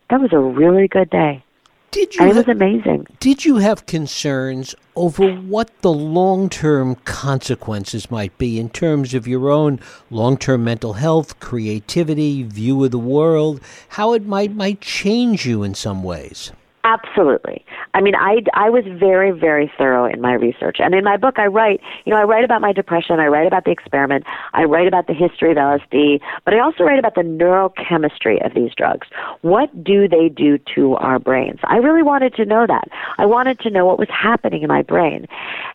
that 0.09 0.21
was 0.21 0.33
a 0.33 0.39
really 0.39 0.87
good 0.87 1.09
day. 1.09 1.43
Did 1.91 2.15
you? 2.15 2.25
It 2.25 2.35
was 2.35 2.47
amazing. 2.47 3.05
Did 3.19 3.43
you 3.43 3.57
have 3.57 3.85
concerns 3.85 4.73
over 4.95 5.29
what 5.33 5.69
the 5.81 5.91
long-term 5.91 6.95
consequences 7.03 8.09
might 8.09 8.37
be 8.37 8.59
in 8.59 8.69
terms 8.69 9.13
of 9.13 9.27
your 9.27 9.49
own 9.49 9.79
long-term 10.09 10.63
mental 10.63 10.93
health, 10.93 11.41
creativity, 11.41 12.43
view 12.43 12.81
of 12.85 12.91
the 12.91 12.97
world, 12.97 13.59
how 13.89 14.13
it 14.13 14.25
might 14.25 14.55
might 14.55 14.79
change 14.79 15.45
you 15.45 15.63
in 15.63 15.75
some 15.75 16.01
ways? 16.01 16.53
Absolutely. 16.85 17.65
I 17.93 18.01
mean, 18.01 18.15
I, 18.15 18.41
I 18.53 18.69
was 18.69 18.83
very, 18.85 19.31
very 19.31 19.71
thorough 19.77 20.05
in 20.05 20.21
my 20.21 20.33
research. 20.33 20.77
And 20.79 20.93
in 20.93 21.03
my 21.03 21.17
book, 21.17 21.37
I 21.37 21.47
write, 21.47 21.81
you 22.05 22.13
know, 22.13 22.19
I 22.19 22.23
write 22.23 22.43
about 22.43 22.61
my 22.61 22.73
depression, 22.73 23.19
I 23.19 23.27
write 23.27 23.47
about 23.47 23.65
the 23.65 23.71
experiment, 23.71 24.25
I 24.53 24.63
write 24.63 24.87
about 24.87 25.07
the 25.07 25.13
history 25.13 25.51
of 25.51 25.57
LSD, 25.57 26.21
but 26.45 26.53
I 26.53 26.59
also 26.59 26.83
write 26.83 26.99
about 26.99 27.15
the 27.15 27.21
neurochemistry 27.21 28.45
of 28.45 28.53
these 28.53 28.71
drugs. 28.75 29.07
What 29.41 29.83
do 29.83 30.07
they 30.07 30.29
do 30.29 30.57
to 30.75 30.95
our 30.95 31.19
brains? 31.19 31.59
I 31.63 31.77
really 31.77 32.03
wanted 32.03 32.35
to 32.35 32.45
know 32.45 32.65
that. 32.67 32.87
I 33.17 33.25
wanted 33.25 33.59
to 33.59 33.69
know 33.69 33.85
what 33.85 33.99
was 33.99 34.09
happening 34.09 34.61
in 34.63 34.67
my 34.67 34.81
brain. 34.81 35.27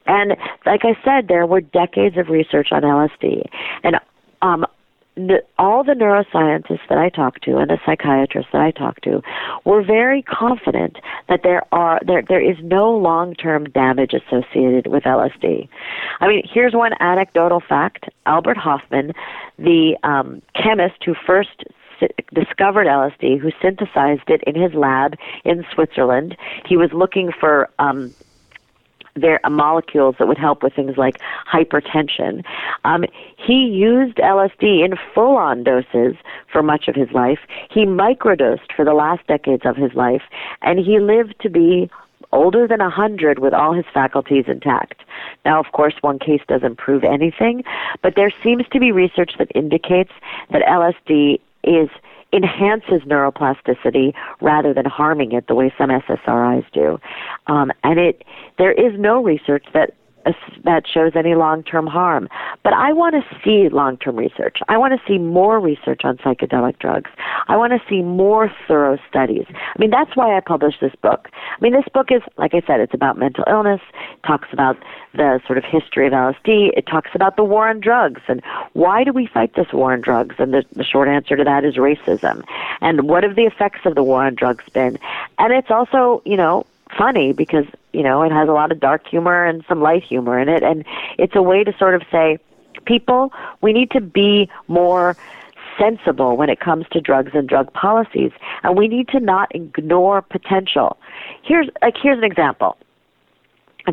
And 0.06 0.36
like 0.64 0.82
I 0.84 0.96
said, 1.04 1.28
there 1.28 1.46
were 1.46 1.60
decades 1.60 2.16
of 2.16 2.28
research 2.28 2.68
on 2.72 2.82
LSD. 2.82 3.48
And 3.82 3.96
um, 4.42 4.66
all 5.58 5.82
the 5.82 5.92
neuroscientists 5.92 6.86
that 6.88 6.98
I 6.98 7.08
talked 7.08 7.42
to 7.44 7.56
and 7.56 7.70
the 7.70 7.78
psychiatrists 7.86 8.52
that 8.52 8.60
I 8.60 8.70
talked 8.70 9.02
to 9.04 9.22
were 9.64 9.82
very 9.82 10.22
confident 10.22 10.98
that 11.28 11.40
there 11.42 11.62
are 11.72 12.00
there 12.06 12.22
there 12.28 12.40
is 12.40 12.56
no 12.62 12.90
long-term 12.90 13.70
damage 13.70 14.12
associated 14.12 14.88
with 14.88 15.04
LSD. 15.04 15.68
I 16.20 16.28
mean, 16.28 16.42
here's 16.52 16.74
one 16.74 16.92
anecdotal 17.00 17.62
fact: 17.66 18.08
Albert 18.26 18.58
Hofmann, 18.58 19.12
the 19.58 19.96
um, 20.02 20.42
chemist 20.54 21.02
who 21.04 21.14
first 21.26 21.64
discovered 22.34 22.86
LSD, 22.86 23.38
who 23.40 23.50
synthesized 23.62 24.28
it 24.28 24.42
in 24.46 24.60
his 24.60 24.74
lab 24.74 25.14
in 25.44 25.64
Switzerland. 25.72 26.36
He 26.66 26.76
was 26.76 26.90
looking 26.92 27.32
for 27.32 27.70
um, 27.78 28.14
there 29.16 29.40
are 29.44 29.50
molecules 29.50 30.16
that 30.18 30.28
would 30.28 30.38
help 30.38 30.62
with 30.62 30.74
things 30.74 30.96
like 30.96 31.20
hypertension. 31.50 32.44
Um, 32.84 33.04
he 33.36 33.66
used 33.66 34.16
LSD 34.16 34.84
in 34.84 34.94
full 35.14 35.36
on 35.36 35.64
doses 35.64 36.16
for 36.52 36.62
much 36.62 36.88
of 36.88 36.94
his 36.94 37.10
life. 37.12 37.40
He 37.70 37.84
microdosed 37.84 38.72
for 38.74 38.84
the 38.84 38.94
last 38.94 39.26
decades 39.26 39.62
of 39.64 39.76
his 39.76 39.94
life, 39.94 40.22
and 40.62 40.78
he 40.78 41.00
lived 41.00 41.34
to 41.40 41.50
be 41.50 41.90
older 42.32 42.66
than 42.66 42.80
a 42.80 42.84
100 42.84 43.38
with 43.38 43.54
all 43.54 43.72
his 43.72 43.84
faculties 43.92 44.44
intact. 44.46 45.02
Now, 45.44 45.60
of 45.60 45.72
course, 45.72 45.94
one 46.00 46.18
case 46.18 46.42
doesn't 46.48 46.76
prove 46.76 47.04
anything, 47.04 47.64
but 48.02 48.14
there 48.16 48.32
seems 48.42 48.64
to 48.72 48.80
be 48.80 48.92
research 48.92 49.32
that 49.38 49.50
indicates 49.54 50.12
that 50.50 50.62
LSD 50.62 51.40
is 51.64 51.88
enhances 52.32 53.02
neuroplasticity 53.02 54.12
rather 54.40 54.74
than 54.74 54.84
harming 54.84 55.32
it 55.32 55.46
the 55.46 55.54
way 55.54 55.72
some 55.78 55.90
SSRIs 55.90 56.64
do. 56.72 56.98
Um, 57.46 57.70
and 57.84 57.98
it 57.98 58.24
there 58.58 58.72
is 58.72 58.98
no 58.98 59.22
research 59.22 59.64
that 59.74 59.94
that 60.64 60.84
shows 60.86 61.12
any 61.14 61.34
long-term 61.34 61.86
harm. 61.86 62.28
But 62.62 62.72
I 62.72 62.92
want 62.92 63.14
to 63.14 63.40
see 63.44 63.68
long-term 63.68 64.16
research. 64.16 64.58
I 64.68 64.78
want 64.78 64.98
to 64.98 65.06
see 65.06 65.18
more 65.18 65.60
research 65.60 66.02
on 66.04 66.16
psychedelic 66.18 66.78
drugs. 66.78 67.10
I 67.48 67.56
want 67.56 67.72
to 67.72 67.88
see 67.88 68.02
more 68.02 68.50
thorough 68.66 68.98
studies. 69.08 69.46
I 69.48 69.78
mean, 69.78 69.90
that's 69.90 70.16
why 70.16 70.36
I 70.36 70.40
published 70.40 70.80
this 70.80 70.94
book. 71.02 71.28
I 71.34 71.60
mean, 71.60 71.72
this 71.72 71.86
book 71.92 72.10
is, 72.10 72.22
like 72.36 72.54
I 72.54 72.62
said, 72.66 72.80
it's 72.80 72.94
about 72.94 73.18
mental 73.18 73.44
illness. 73.48 73.80
It 74.12 74.26
talks 74.26 74.48
about 74.52 74.76
the 75.14 75.40
sort 75.46 75.58
of 75.58 75.64
history 75.64 76.06
of 76.06 76.12
LSD. 76.12 76.70
It 76.76 76.86
talks 76.86 77.10
about 77.14 77.36
the 77.36 77.44
war 77.44 77.68
on 77.68 77.80
drugs 77.80 78.22
and 78.28 78.42
why 78.72 79.04
do 79.04 79.12
we 79.12 79.26
fight 79.26 79.54
this 79.54 79.72
war 79.72 79.92
on 79.92 80.00
drugs? 80.00 80.36
And 80.38 80.52
the, 80.52 80.64
the 80.72 80.84
short 80.84 81.08
answer 81.08 81.36
to 81.36 81.44
that 81.44 81.64
is 81.64 81.76
racism. 81.76 82.44
And 82.80 83.08
what 83.08 83.22
have 83.22 83.36
the 83.36 83.44
effects 83.44 83.80
of 83.84 83.94
the 83.94 84.02
war 84.02 84.24
on 84.24 84.34
drugs 84.34 84.64
been? 84.72 84.98
And 85.38 85.52
it's 85.52 85.70
also, 85.70 86.22
you 86.24 86.36
know, 86.36 86.66
funny 86.96 87.32
because 87.32 87.64
you 87.92 88.02
know 88.02 88.22
it 88.22 88.32
has 88.32 88.48
a 88.48 88.52
lot 88.52 88.72
of 88.72 88.80
dark 88.80 89.06
humor 89.06 89.44
and 89.44 89.64
some 89.68 89.80
light 89.80 90.02
humor 90.02 90.38
in 90.38 90.48
it. 90.48 90.62
And 90.62 90.84
it's 91.18 91.34
a 91.34 91.42
way 91.42 91.64
to 91.64 91.72
sort 91.78 91.94
of 91.94 92.02
say 92.10 92.38
people 92.84 93.32
we 93.62 93.72
need 93.72 93.90
to 93.92 94.00
be 94.00 94.48
more 94.68 95.16
sensible 95.78 96.36
when 96.36 96.48
it 96.48 96.60
comes 96.60 96.86
to 96.92 97.00
drugs 97.00 97.32
and 97.34 97.48
drug 97.48 97.72
policies. 97.72 98.32
And 98.62 98.78
we 98.78 98.88
need 98.88 99.08
to 99.08 99.20
not 99.20 99.54
ignore 99.54 100.22
potential. 100.22 100.98
Here's 101.42 101.68
like 101.82 101.94
here's 102.02 102.18
an 102.18 102.24
example 102.24 102.76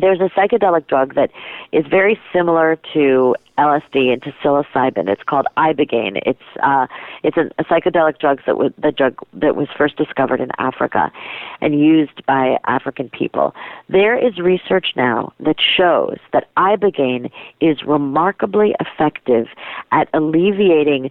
there's 0.00 0.20
a 0.20 0.28
psychedelic 0.30 0.86
drug 0.86 1.14
that 1.14 1.30
is 1.72 1.86
very 1.86 2.18
similar 2.32 2.76
to 2.92 3.34
LSD 3.58 4.12
and 4.12 4.22
to 4.22 4.32
psilocybin. 4.42 5.08
It's 5.08 5.22
called 5.22 5.46
ibogaine. 5.56 6.20
It's 6.26 6.42
uh, 6.62 6.86
it's 7.22 7.36
a, 7.36 7.50
a 7.58 7.64
psychedelic 7.64 8.18
drug 8.18 8.40
that 8.46 8.58
was 8.58 8.72
the 8.78 8.90
drug 8.90 9.18
that 9.32 9.54
was 9.54 9.68
first 9.76 9.96
discovered 9.96 10.40
in 10.40 10.50
Africa 10.58 11.12
and 11.60 11.78
used 11.78 12.24
by 12.26 12.58
African 12.66 13.08
people. 13.10 13.54
There 13.88 14.16
is 14.16 14.38
research 14.38 14.88
now 14.96 15.32
that 15.40 15.56
shows 15.60 16.18
that 16.32 16.52
ibogaine 16.56 17.30
is 17.60 17.82
remarkably 17.84 18.74
effective 18.80 19.46
at 19.92 20.08
alleviating 20.12 21.10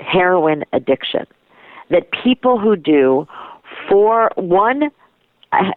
heroin 0.00 0.64
addiction. 0.72 1.26
That 1.90 2.10
people 2.10 2.58
who 2.58 2.76
do 2.76 3.28
for 3.88 4.30
one 4.36 4.90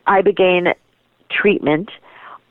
ibogaine 0.08 0.74
treatment 1.30 1.90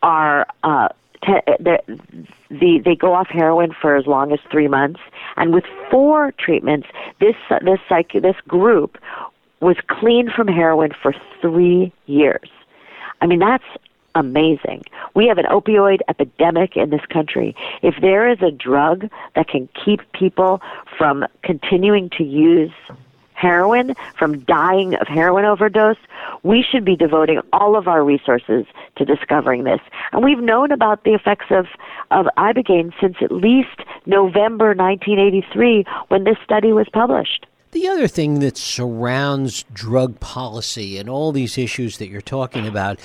are 0.02 0.46
uh, 0.62 0.88
te- 1.24 1.54
the 1.58 2.82
they 2.84 2.94
go 2.94 3.14
off 3.14 3.28
heroin 3.28 3.72
for 3.72 3.96
as 3.96 4.06
long 4.06 4.32
as 4.32 4.40
three 4.50 4.68
months, 4.68 5.00
and 5.36 5.52
with 5.52 5.64
four 5.90 6.32
treatments, 6.32 6.88
this 7.20 7.36
this 7.62 7.80
psych 7.88 8.12
this 8.12 8.36
group 8.46 8.98
was 9.60 9.76
clean 9.88 10.30
from 10.30 10.46
heroin 10.48 10.92
for 11.02 11.14
three 11.40 11.92
years. 12.06 12.48
I 13.20 13.26
mean, 13.26 13.40
that's 13.40 13.64
amazing. 14.14 14.84
We 15.14 15.26
have 15.26 15.38
an 15.38 15.46
opioid 15.46 16.00
epidemic 16.08 16.76
in 16.76 16.90
this 16.90 17.04
country. 17.06 17.54
If 17.82 17.96
there 18.00 18.30
is 18.30 18.40
a 18.42 18.50
drug 18.50 19.10
that 19.34 19.48
can 19.48 19.68
keep 19.84 20.00
people 20.12 20.60
from 20.96 21.24
continuing 21.42 22.10
to 22.10 22.24
use 22.24 22.72
heroin, 23.38 23.94
from 24.18 24.40
dying 24.40 24.94
of 24.94 25.06
heroin 25.06 25.44
overdose, 25.44 25.96
we 26.42 26.64
should 26.68 26.84
be 26.84 26.96
devoting 26.96 27.40
all 27.52 27.76
of 27.76 27.86
our 27.86 28.04
resources 28.04 28.66
to 28.96 29.04
discovering 29.04 29.64
this. 29.64 29.80
And 30.12 30.24
we've 30.24 30.40
known 30.40 30.72
about 30.72 31.04
the 31.04 31.14
effects 31.14 31.46
of, 31.50 31.66
of 32.10 32.26
Ibogaine 32.36 32.92
since 33.00 33.16
at 33.22 33.30
least 33.30 33.80
November 34.06 34.74
1983 34.74 35.84
when 36.08 36.24
this 36.24 36.36
study 36.44 36.72
was 36.72 36.88
published. 36.92 37.46
The 37.70 37.88
other 37.88 38.08
thing 38.08 38.38
that 38.40 38.56
surrounds 38.56 39.64
drug 39.72 40.20
policy 40.20 40.96
and 40.96 41.08
all 41.08 41.32
these 41.32 41.58
issues 41.58 41.98
that 41.98 42.08
you're 42.08 42.22
talking 42.22 42.66
about 42.66 42.98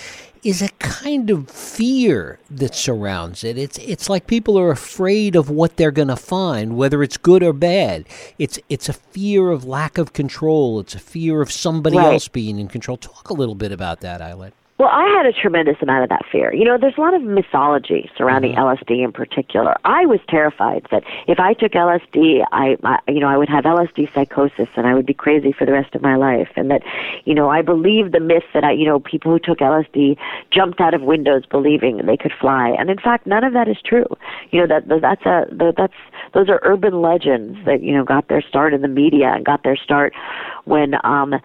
is 0.43 0.61
a 0.61 0.69
kind 0.79 1.29
of 1.29 1.49
fear 1.49 2.39
that 2.49 2.75
surrounds 2.75 3.43
it. 3.43 3.57
It's 3.57 3.77
it's 3.79 4.09
like 4.09 4.27
people 4.27 4.57
are 4.57 4.71
afraid 4.71 5.35
of 5.35 5.49
what 5.49 5.77
they're 5.77 5.91
going 5.91 6.07
to 6.09 6.15
find, 6.15 6.77
whether 6.77 7.03
it's 7.03 7.17
good 7.17 7.43
or 7.43 7.53
bad. 7.53 8.05
It's 8.37 8.59
it's 8.69 8.87
a 8.87 8.93
fear 8.93 9.51
of 9.51 9.65
lack 9.65 9.97
of 9.97 10.13
control. 10.13 10.79
It's 10.79 10.95
a 10.95 10.99
fear 10.99 11.41
of 11.41 11.51
somebody 11.51 11.97
right. 11.97 12.13
else 12.13 12.27
being 12.27 12.59
in 12.59 12.67
control. 12.67 12.97
Talk 12.97 13.29
a 13.29 13.33
little 13.33 13.55
bit 13.55 13.71
about 13.71 14.01
that, 14.01 14.21
Ayelet. 14.21 14.51
Well, 14.79 14.89
I 14.91 15.07
had 15.15 15.27
a 15.27 15.33
tremendous 15.33 15.77
amount 15.81 16.03
of 16.03 16.09
that 16.09 16.25
fear. 16.31 16.51
You 16.51 16.65
know, 16.65 16.79
there's 16.79 16.97
a 16.97 17.01
lot 17.01 17.13
of 17.13 17.21
mythology 17.21 18.09
surrounding 18.17 18.53
mm-hmm. 18.53 18.83
LSD 18.83 19.03
in 19.03 19.11
particular. 19.11 19.75
I 19.85 20.07
was 20.07 20.19
terrified 20.27 20.87
that 20.89 21.03
if 21.27 21.39
I 21.39 21.53
took 21.53 21.73
LSD, 21.73 22.43
I, 22.51 22.75
I, 22.83 22.97
you 23.07 23.19
know, 23.19 23.27
I 23.27 23.37
would 23.37 23.49
have 23.49 23.65
LSD 23.65 24.11
psychosis 24.15 24.67
and 24.75 24.87
I 24.87 24.95
would 24.95 25.05
be 25.05 25.13
crazy 25.13 25.51
for 25.51 25.65
the 25.65 25.73
rest 25.73 25.93
of 25.93 26.01
my 26.01 26.15
life. 26.15 26.49
And 26.55 26.71
that, 26.71 26.81
you 27.25 27.35
know, 27.35 27.49
I 27.49 27.61
believed 27.61 28.13
the 28.13 28.19
myth 28.19 28.43
that 28.55 28.63
I, 28.63 28.71
you 28.71 28.85
know, 28.85 28.99
people 28.99 29.31
who 29.31 29.37
took 29.37 29.59
LSD 29.59 30.17
jumped 30.49 30.81
out 30.81 30.95
of 30.95 31.03
windows 31.03 31.45
believing 31.45 32.03
they 32.03 32.17
could 32.17 32.33
fly. 32.41 32.69
And 32.69 32.89
in 32.89 32.97
fact, 32.97 33.27
none 33.27 33.43
of 33.43 33.53
that 33.53 33.67
is 33.67 33.77
true. 33.85 34.07
You 34.49 34.61
know, 34.61 34.67
that 34.67 35.01
that's 35.01 35.25
a 35.25 35.45
that's 35.77 35.93
those 36.33 36.49
are 36.49 36.59
urban 36.63 36.99
legends 36.99 37.59
that 37.65 37.83
you 37.83 37.93
know 37.93 38.03
got 38.03 38.27
their 38.27 38.41
start 38.41 38.73
in 38.73 38.81
the 38.81 38.87
media 38.87 39.31
and 39.35 39.45
got 39.45 39.63
their 39.63 39.77
start 39.77 40.13
when 40.65 40.95
um 41.05 41.35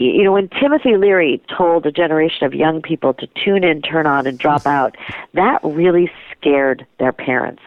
you 0.00 0.24
know, 0.24 0.32
when 0.32 0.48
Timothy 0.48 0.96
Leary 0.96 1.42
told 1.54 1.84
a 1.84 1.92
generation 1.92 2.46
of 2.46 2.54
young 2.54 2.80
people 2.80 3.12
to 3.14 3.28
tune 3.44 3.62
in, 3.62 3.82
turn 3.82 4.06
on, 4.06 4.26
and 4.26 4.38
drop 4.38 4.66
out, 4.66 4.96
that 5.34 5.60
really 5.62 6.10
scared 6.32 6.86
their 6.98 7.12
parents. 7.12 7.62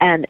And 0.00 0.28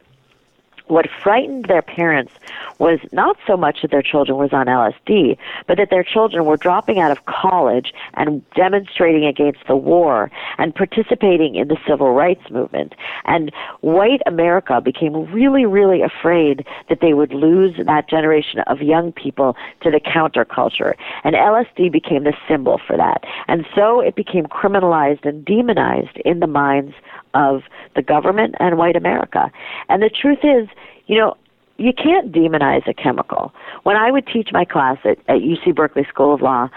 what 0.93 1.09
frightened 1.23 1.65
their 1.65 1.83
parents 1.83 2.33
was 2.79 2.99
not 3.13 3.37
so 3.47 3.57
much 3.57 3.81
that 3.81 3.91
their 3.91 4.03
children 4.03 4.37
was 4.37 4.53
on 4.53 4.67
LSD, 4.67 5.39
but 5.67 5.79
that 5.79 5.89
their 5.89 6.05
children 6.05 6.45
were 6.45 6.59
dropping 6.59 7.01
out 7.01 7.11
of 7.11 7.25
college 7.25 7.95
and 8.15 8.43
demonstrating 8.55 9.25
against 9.25 9.61
the 9.67 9.77
war 9.77 10.31
and 10.59 10.75
participating 10.75 11.55
in 11.55 11.69
the 11.69 11.79
civil 11.89 12.13
rights 12.13 12.51
movement. 12.51 12.95
And 13.25 13.51
white 13.81 14.21
America 14.27 14.81
became 14.83 15.15
really, 15.33 15.65
really 15.65 16.03
afraid 16.03 16.67
that 16.91 17.01
they 17.01 17.15
would 17.15 17.33
lose 17.33 17.75
that 17.87 18.09
generation 18.09 18.61
of 18.67 18.83
young 18.83 19.13
people 19.13 19.57
to 19.81 19.91
the 19.91 20.01
counterculture. 20.01 20.95
And 21.25 21.35
LSD 21.35 21.91
became 21.91 22.25
the 22.25 22.35
symbol 22.47 22.81
for 22.87 22.99
that. 22.99 23.25
And 23.49 23.65
so 23.75 24.01
it 24.01 24.15
became 24.15 24.45
criminalized 24.45 25.25
and 25.25 25.43
demonized 25.45 26.19
in 26.25 26.41
the 26.41 26.47
minds 26.47 26.95
of 27.35 27.63
the 27.97 28.03
government 28.03 28.55
and 28.61 28.79
white 28.79 28.97
America. 28.97 29.51
And 29.89 30.03
the 30.03 30.11
truth 30.11 30.41
is, 30.43 30.69
you 31.07 31.19
know, 31.19 31.37
you 31.79 31.93
can't 31.93 32.33
demonize 32.33 32.87
a 32.87 32.95
chemical. 32.95 33.53
When 33.83 33.97
I 33.97 34.11
would 34.11 34.27
teach 34.27 34.51
my 34.53 34.65
class 34.65 34.99
at, 35.05 35.19
at 35.29 35.41
UC 35.41 35.75
Berkeley 35.75 36.05
School 36.09 36.35
of 36.35 36.43
Law, 36.43 36.69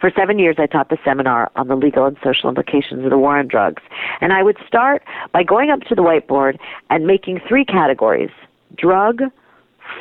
For 0.00 0.10
seven 0.16 0.40
years, 0.40 0.56
I 0.58 0.66
taught 0.66 0.88
the 0.88 0.98
seminar 1.04 1.48
on 1.54 1.68
the 1.68 1.76
legal 1.76 2.06
and 2.06 2.16
social 2.24 2.48
implications 2.48 3.04
of 3.04 3.10
the 3.10 3.18
war 3.18 3.38
on 3.38 3.46
drugs. 3.46 3.84
And 4.20 4.32
I 4.32 4.42
would 4.42 4.56
start 4.66 5.04
by 5.30 5.44
going 5.44 5.70
up 5.70 5.82
to 5.82 5.94
the 5.94 6.02
whiteboard 6.02 6.58
and 6.90 7.06
making 7.06 7.40
three 7.48 7.64
categories 7.64 8.30
drug, 8.76 9.22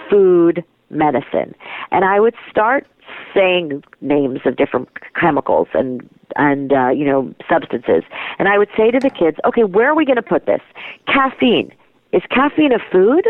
food, 0.10 0.64
medicine. 0.90 1.54
And 1.92 2.04
I 2.04 2.20
would 2.20 2.34
start 2.50 2.88
saying 3.34 3.84
names 4.02 4.40
of 4.46 4.56
different 4.56 4.90
chemicals 5.20 5.68
and 5.74 6.08
and 6.36 6.74
uh, 6.74 6.90
you 6.90 7.06
know 7.06 7.34
substances. 7.50 8.04
And 8.40 8.48
I 8.48 8.58
would 8.58 8.70
say 8.78 8.92
to 8.92 9.00
the 9.00 9.10
kids, 9.10 9.38
okay, 9.46 9.64
where 9.64 9.90
are 9.90 9.96
we 9.96 10.06
going 10.06 10.18
to 10.18 10.22
put 10.22 10.46
this? 10.46 10.62
Caffeine. 11.08 11.72
Is 12.12 12.22
caffeine 12.30 12.74
a 12.74 12.80
food? 12.92 13.26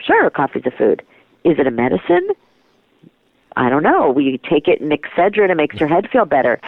Sure, 0.00 0.30
coffee's 0.30 0.64
a 0.66 0.70
food. 0.70 1.02
Is 1.44 1.58
it 1.58 1.66
a 1.66 1.70
medicine? 1.70 2.28
I 3.56 3.68
don't 3.68 3.82
know. 3.82 4.10
We 4.10 4.38
take 4.48 4.68
it 4.68 4.80
in 4.80 4.90
Excedrin, 4.90 5.50
it 5.50 5.56
makes 5.56 5.80
your 5.80 5.88
head 5.88 6.08
feel 6.10 6.24
better. 6.24 6.60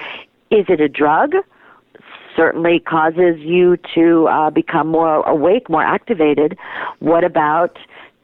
Is 0.51 0.67
it 0.69 0.81
a 0.81 0.89
drug? 0.89 1.35
Certainly 2.37 2.81
causes 2.81 3.39
you 3.39 3.77
to 3.95 4.27
uh, 4.29 4.51
become 4.51 4.89
more 4.89 5.23
awake, 5.29 5.69
more 5.69 5.83
activated. 5.83 6.57
What 6.99 7.25
about 7.25 7.79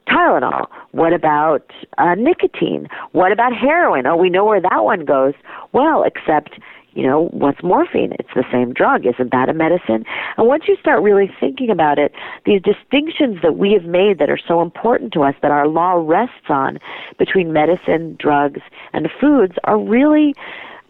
Tylenol? 0.09 0.67
What 0.93 1.13
about 1.13 1.71
uh, 1.99 2.15
nicotine? 2.15 2.89
What 3.13 3.33
about 3.33 3.55
heroin? 3.55 4.07
Oh, 4.07 4.17
we 4.17 4.31
know 4.31 4.45
where 4.45 4.61
that 4.61 4.85
one 4.85 5.05
goes. 5.05 5.35
Well, 5.73 6.03
except 6.03 6.59
you 6.95 7.07
know, 7.07 7.27
what's 7.27 7.63
morphine? 7.63 8.13
It's 8.19 8.35
the 8.35 8.45
same 8.51 8.73
drug. 8.73 9.07
Isn't 9.07 9.31
that 9.31 9.49
a 9.49 9.55
medicine? 9.55 10.05
And 10.37 10.49
once 10.49 10.65
you 10.67 10.77
start 10.81 11.01
really 11.01 11.31
thinking 11.39 11.71
about 11.71 11.97
it, 11.97 12.13
these 12.45 12.61
distinctions 12.61 13.41
that 13.43 13.57
we 13.57 13.73
have 13.73 13.85
made 13.85 14.19
that 14.19 14.29
are 14.29 14.39
so 14.39 14.63
important 14.63 15.13
to 15.13 15.23
us, 15.23 15.37
that 15.41 15.53
our 15.53 15.69
law 15.69 15.93
rests 15.93 16.49
on 16.49 16.81
between 17.17 17.53
medicine, 17.53 18.17
drugs, 18.19 18.61
and 18.93 19.09
foods 19.21 19.55
are 19.63 19.79
really 19.79 20.35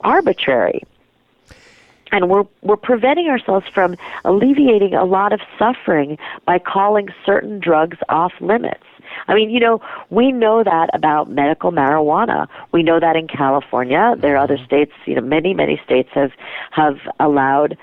arbitrary 0.00 0.82
and 2.10 2.30
we're 2.30 2.44
we're 2.62 2.76
preventing 2.76 3.28
ourselves 3.28 3.66
from 3.74 3.96
alleviating 4.24 4.94
a 4.94 5.04
lot 5.04 5.32
of 5.34 5.40
suffering 5.58 6.16
by 6.46 6.58
calling 6.58 7.08
certain 7.26 7.60
drugs 7.60 7.98
off 8.08 8.32
limits. 8.40 8.84
I 9.26 9.34
mean, 9.34 9.50
you 9.50 9.60
know, 9.60 9.80
we 10.10 10.32
know 10.32 10.62
that 10.62 10.90
about 10.94 11.30
medical 11.30 11.72
marijuana. 11.72 12.46
We 12.72 12.82
know 12.82 13.00
that 13.00 13.16
in 13.16 13.26
California. 13.26 14.14
There 14.18 14.34
are 14.34 14.44
other 14.44 14.58
states, 14.64 14.92
you 15.06 15.14
know, 15.14 15.22
many, 15.22 15.54
many 15.54 15.80
states 15.84 16.10
have 16.14 16.32
have 16.70 16.98
allowed 17.18 17.76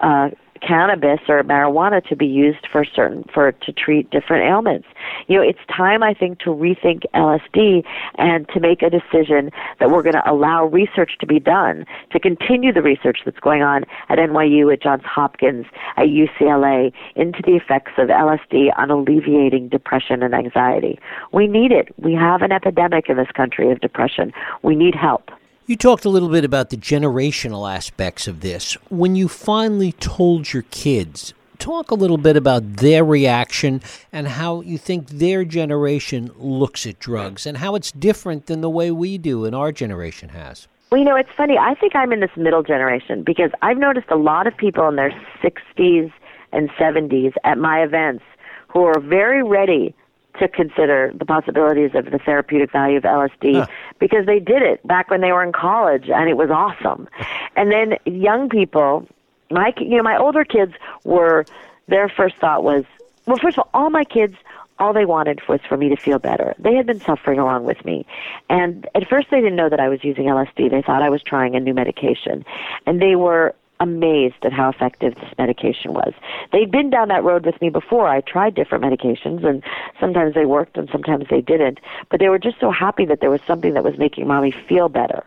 uh, 0.00 0.30
cannabis 0.60 1.20
or 1.28 1.42
marijuana 1.42 2.06
to 2.08 2.16
be 2.16 2.26
used 2.26 2.66
for 2.70 2.84
certain 2.84 3.24
for 3.32 3.52
to 3.52 3.72
treat 3.72 4.10
different 4.10 4.44
ailments. 4.44 4.86
You 5.26 5.38
know, 5.38 5.42
it's 5.42 5.58
time 5.74 6.02
I 6.02 6.14
think 6.14 6.38
to 6.40 6.50
rethink 6.50 7.02
LSD 7.14 7.84
and 8.16 8.48
to 8.48 8.60
make 8.60 8.82
a 8.82 8.90
decision 8.90 9.50
that 9.80 9.90
we're 9.90 10.02
going 10.02 10.14
to 10.14 10.30
allow 10.30 10.66
research 10.66 11.12
to 11.20 11.26
be 11.26 11.40
done, 11.40 11.84
to 12.12 12.20
continue 12.20 12.72
the 12.72 12.82
research 12.82 13.18
that's 13.24 13.38
going 13.38 13.62
on 13.62 13.84
at 14.08 14.18
NYU, 14.18 14.72
at 14.72 14.82
Johns 14.82 15.04
Hopkins, 15.04 15.66
at 15.96 16.06
UCLA 16.06 16.92
into 17.16 17.42
the 17.42 17.56
effects 17.56 17.92
of 17.98 18.08
LSD 18.08 18.70
on 18.76 18.90
alleviating 18.90 19.68
depression 19.68 20.22
and 20.22 20.34
anxiety. 20.34 20.98
We 21.32 21.46
need 21.46 21.72
it. 21.72 21.88
We 21.98 22.14
have 22.14 22.42
an 22.42 22.52
epidemic 22.52 23.08
in 23.08 23.16
this 23.16 23.30
country 23.34 23.70
of 23.70 23.80
depression. 23.80 24.32
We 24.62 24.74
need 24.74 24.94
help. 24.94 25.30
You 25.68 25.76
talked 25.76 26.06
a 26.06 26.08
little 26.08 26.30
bit 26.30 26.46
about 26.46 26.70
the 26.70 26.78
generational 26.78 27.70
aspects 27.70 28.26
of 28.26 28.40
this. 28.40 28.72
When 28.88 29.16
you 29.16 29.28
finally 29.28 29.92
told 29.92 30.50
your 30.50 30.62
kids, 30.70 31.34
talk 31.58 31.90
a 31.90 31.94
little 31.94 32.16
bit 32.16 32.38
about 32.38 32.76
their 32.76 33.04
reaction 33.04 33.82
and 34.10 34.28
how 34.28 34.62
you 34.62 34.78
think 34.78 35.10
their 35.10 35.44
generation 35.44 36.30
looks 36.38 36.86
at 36.86 36.98
drugs 36.98 37.44
and 37.44 37.58
how 37.58 37.74
it's 37.74 37.92
different 37.92 38.46
than 38.46 38.62
the 38.62 38.70
way 38.70 38.90
we 38.90 39.18
do 39.18 39.44
and 39.44 39.54
our 39.54 39.70
generation 39.70 40.30
has. 40.30 40.66
Well, 40.90 41.00
you 41.00 41.04
know, 41.04 41.16
it's 41.16 41.28
funny. 41.36 41.58
I 41.58 41.74
think 41.74 41.94
I'm 41.94 42.14
in 42.14 42.20
this 42.20 42.34
middle 42.34 42.62
generation 42.62 43.22
because 43.22 43.50
I've 43.60 43.76
noticed 43.76 44.08
a 44.08 44.16
lot 44.16 44.46
of 44.46 44.56
people 44.56 44.88
in 44.88 44.96
their 44.96 45.12
60s 45.42 46.10
and 46.50 46.70
70s 46.80 47.34
at 47.44 47.58
my 47.58 47.82
events 47.82 48.24
who 48.68 48.84
are 48.84 49.00
very 49.00 49.42
ready 49.42 49.94
to 50.38 50.48
consider 50.48 51.12
the 51.14 51.24
possibilities 51.24 51.90
of 51.94 52.10
the 52.10 52.18
therapeutic 52.18 52.70
value 52.72 52.96
of 52.96 53.04
LSD 53.04 53.60
huh. 53.60 53.66
because 53.98 54.26
they 54.26 54.38
did 54.38 54.62
it 54.62 54.86
back 54.86 55.10
when 55.10 55.20
they 55.20 55.32
were 55.32 55.42
in 55.42 55.52
college 55.52 56.08
and 56.08 56.28
it 56.28 56.36
was 56.36 56.50
awesome. 56.50 57.08
And 57.56 57.70
then 57.70 57.96
young 58.04 58.48
people, 58.48 59.06
my 59.50 59.72
you 59.78 59.96
know 59.96 60.02
my 60.02 60.16
older 60.16 60.44
kids 60.44 60.74
were 61.04 61.44
their 61.86 62.08
first 62.08 62.36
thought 62.36 62.62
was 62.62 62.84
well 63.26 63.38
first 63.38 63.56
of 63.58 63.64
all 63.72 63.84
all 63.84 63.90
my 63.90 64.04
kids 64.04 64.34
all 64.78 64.92
they 64.92 65.04
wanted 65.04 65.40
was 65.48 65.60
for 65.68 65.76
me 65.76 65.88
to 65.88 65.96
feel 65.96 66.18
better. 66.18 66.54
They 66.58 66.74
had 66.74 66.86
been 66.86 67.00
suffering 67.00 67.38
along 67.38 67.64
with 67.64 67.84
me. 67.84 68.06
And 68.48 68.88
at 68.94 69.08
first 69.08 69.28
they 69.30 69.40
didn't 69.40 69.56
know 69.56 69.68
that 69.68 69.80
I 69.80 69.88
was 69.88 70.04
using 70.04 70.26
LSD. 70.26 70.70
They 70.70 70.82
thought 70.82 71.02
I 71.02 71.10
was 71.10 71.22
trying 71.22 71.56
a 71.56 71.60
new 71.60 71.74
medication. 71.74 72.44
And 72.86 73.02
they 73.02 73.16
were 73.16 73.54
amazed 73.80 74.36
at 74.42 74.52
how 74.52 74.68
effective 74.68 75.14
this 75.14 75.32
medication 75.38 75.92
was. 75.92 76.12
They'd 76.52 76.70
been 76.70 76.90
down 76.90 77.08
that 77.08 77.24
road 77.24 77.46
with 77.46 77.60
me 77.60 77.70
before. 77.70 78.08
I 78.08 78.20
tried 78.20 78.54
different 78.54 78.84
medications, 78.84 79.44
and 79.44 79.62
sometimes 80.00 80.34
they 80.34 80.46
worked 80.46 80.76
and 80.76 80.88
sometimes 80.90 81.26
they 81.30 81.40
didn't. 81.40 81.80
But 82.10 82.20
they 82.20 82.28
were 82.28 82.38
just 82.38 82.58
so 82.60 82.70
happy 82.70 83.04
that 83.06 83.20
there 83.20 83.30
was 83.30 83.40
something 83.46 83.74
that 83.74 83.84
was 83.84 83.98
making 83.98 84.26
mommy 84.26 84.54
feel 84.68 84.88
better. 84.88 85.24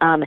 Um, 0.00 0.24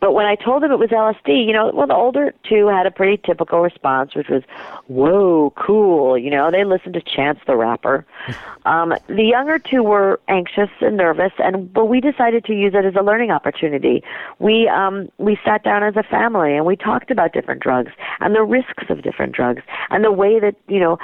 but 0.00 0.12
when 0.14 0.26
I 0.26 0.34
told 0.34 0.62
them 0.62 0.72
it 0.72 0.78
was 0.78 0.90
LSD, 0.90 1.46
you 1.46 1.52
know, 1.52 1.70
well, 1.74 1.86
the 1.86 1.94
older 1.94 2.32
two 2.48 2.68
had 2.68 2.86
a 2.86 2.90
pretty 2.90 3.20
typical 3.24 3.60
response, 3.60 4.14
which 4.14 4.28
was, 4.28 4.42
"Whoa, 4.88 5.52
cool!" 5.56 6.16
You 6.16 6.30
know, 6.30 6.50
they 6.50 6.64
listened 6.64 6.94
to 6.94 7.02
Chance 7.02 7.40
the 7.46 7.56
Rapper. 7.56 8.06
Um, 8.66 8.92
the 9.06 9.24
younger 9.24 9.58
two 9.58 9.82
were 9.82 10.20
anxious 10.28 10.68
and 10.82 10.98
nervous, 10.98 11.32
and 11.38 11.72
but 11.72 11.86
we 11.86 11.98
decided 11.98 12.44
to 12.44 12.52
use 12.52 12.74
it 12.74 12.84
as 12.84 12.94
a 12.94 13.02
learning 13.02 13.30
opportunity. 13.30 14.04
We 14.38 14.68
um, 14.68 15.10
we 15.16 15.38
sat 15.42 15.64
down 15.64 15.82
as 15.82 15.96
a 15.96 16.02
family 16.02 16.54
and 16.54 16.66
we 16.66 16.76
talked 16.76 17.10
about 17.10 17.32
different 17.32 17.62
drugs 17.62 17.92
and 18.20 18.34
the 18.34 18.42
risks 18.42 18.84
of 18.90 19.00
different 19.00 19.34
drugs 19.34 19.62
and 19.88 20.04
the 20.04 20.12
way 20.12 20.38
that 20.40 20.56
you 20.68 20.78
know 20.78 20.98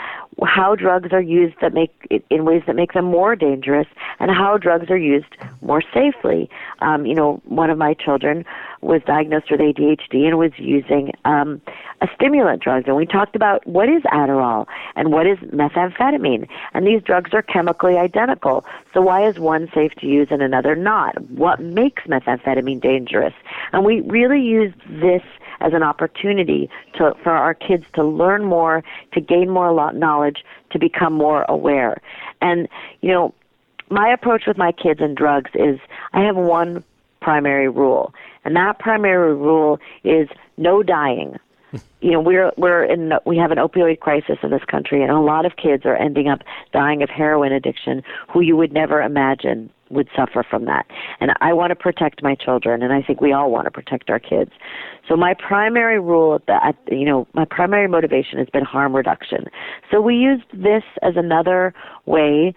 how 0.44 0.74
drugs 0.74 1.14
are 1.14 1.22
used 1.22 1.54
that 1.62 1.72
make 1.72 1.94
in 2.28 2.44
ways 2.44 2.62
that 2.66 2.76
make 2.76 2.92
them 2.92 3.06
more 3.06 3.34
dangerous 3.34 3.86
and 4.20 4.30
how 4.30 4.58
drugs 4.58 4.90
are 4.90 4.98
used 4.98 5.34
more 5.62 5.82
safely. 5.94 6.50
Um, 6.80 7.06
you 7.06 7.14
know, 7.14 7.40
one 7.46 7.70
of 7.70 7.78
my 7.78 7.94
children 7.94 8.44
was 8.80 9.02
diagnosed 9.06 9.50
with 9.50 9.60
ADHD 9.60 10.26
and 10.26 10.38
was 10.38 10.52
using 10.58 11.12
um, 11.24 11.60
a 12.00 12.08
stimulant 12.14 12.62
drug. 12.62 12.86
And 12.86 12.96
we 12.96 13.06
talked 13.06 13.36
about 13.36 13.66
what 13.66 13.88
is 13.88 14.02
Adderall 14.04 14.66
and 14.94 15.12
what 15.12 15.26
is 15.26 15.38
methamphetamine. 15.38 16.48
And 16.74 16.86
these 16.86 17.02
drugs 17.02 17.30
are 17.32 17.42
chemically 17.42 17.96
identical. 17.96 18.64
So 18.92 19.00
why 19.00 19.26
is 19.26 19.38
one 19.38 19.68
safe 19.74 19.94
to 19.96 20.06
use 20.06 20.28
and 20.30 20.42
another 20.42 20.74
not? 20.74 21.20
What 21.30 21.60
makes 21.60 22.02
methamphetamine 22.04 22.80
dangerous? 22.80 23.34
And 23.72 23.84
we 23.84 24.00
really 24.02 24.40
used 24.40 24.76
this 24.88 25.22
as 25.60 25.72
an 25.72 25.82
opportunity 25.82 26.68
to, 26.94 27.14
for 27.22 27.32
our 27.32 27.54
kids 27.54 27.84
to 27.94 28.04
learn 28.04 28.44
more, 28.44 28.84
to 29.12 29.20
gain 29.20 29.48
more 29.50 29.92
knowledge, 29.92 30.44
to 30.70 30.78
become 30.78 31.14
more 31.14 31.44
aware. 31.48 32.00
And, 32.40 32.68
you 33.00 33.10
know, 33.10 33.34
my 33.88 34.08
approach 34.08 34.46
with 34.46 34.58
my 34.58 34.72
kids 34.72 35.00
and 35.00 35.16
drugs 35.16 35.50
is 35.54 35.78
I 36.12 36.22
have 36.22 36.36
one 36.36 36.84
primary 37.20 37.68
rule, 37.68 38.12
and 38.46 38.54
that 38.54 38.78
primary 38.78 39.34
rule 39.34 39.78
is 40.04 40.28
no 40.56 40.82
dying. 40.82 41.36
you 42.00 42.12
know, 42.12 42.20
we're 42.20 42.52
we're 42.56 42.84
in 42.84 43.12
we 43.26 43.36
have 43.36 43.50
an 43.50 43.58
opioid 43.58 43.98
crisis 43.98 44.38
in 44.42 44.50
this 44.50 44.64
country, 44.70 45.02
and 45.02 45.10
a 45.10 45.20
lot 45.20 45.44
of 45.44 45.56
kids 45.56 45.84
are 45.84 45.96
ending 45.96 46.28
up 46.28 46.40
dying 46.72 47.02
of 47.02 47.10
heroin 47.10 47.52
addiction, 47.52 48.02
who 48.32 48.40
you 48.40 48.56
would 48.56 48.72
never 48.72 49.02
imagine 49.02 49.68
would 49.90 50.08
suffer 50.16 50.44
from 50.48 50.64
that. 50.64 50.86
And 51.20 51.32
I 51.40 51.52
want 51.52 51.70
to 51.70 51.76
protect 51.76 52.22
my 52.22 52.36
children, 52.36 52.82
and 52.82 52.92
I 52.92 53.02
think 53.02 53.20
we 53.20 53.32
all 53.32 53.50
want 53.50 53.66
to 53.66 53.70
protect 53.70 54.10
our 54.10 54.18
kids. 54.20 54.52
So 55.08 55.16
my 55.16 55.34
primary 55.34 56.00
rule, 56.00 56.40
that 56.46 56.76
you 56.88 57.04
know, 57.04 57.26
my 57.34 57.44
primary 57.44 57.88
motivation 57.88 58.38
has 58.38 58.48
been 58.48 58.64
harm 58.64 58.94
reduction. 58.94 59.46
So 59.90 60.00
we 60.00 60.14
used 60.14 60.44
this 60.52 60.84
as 61.02 61.14
another 61.16 61.74
way 62.04 62.54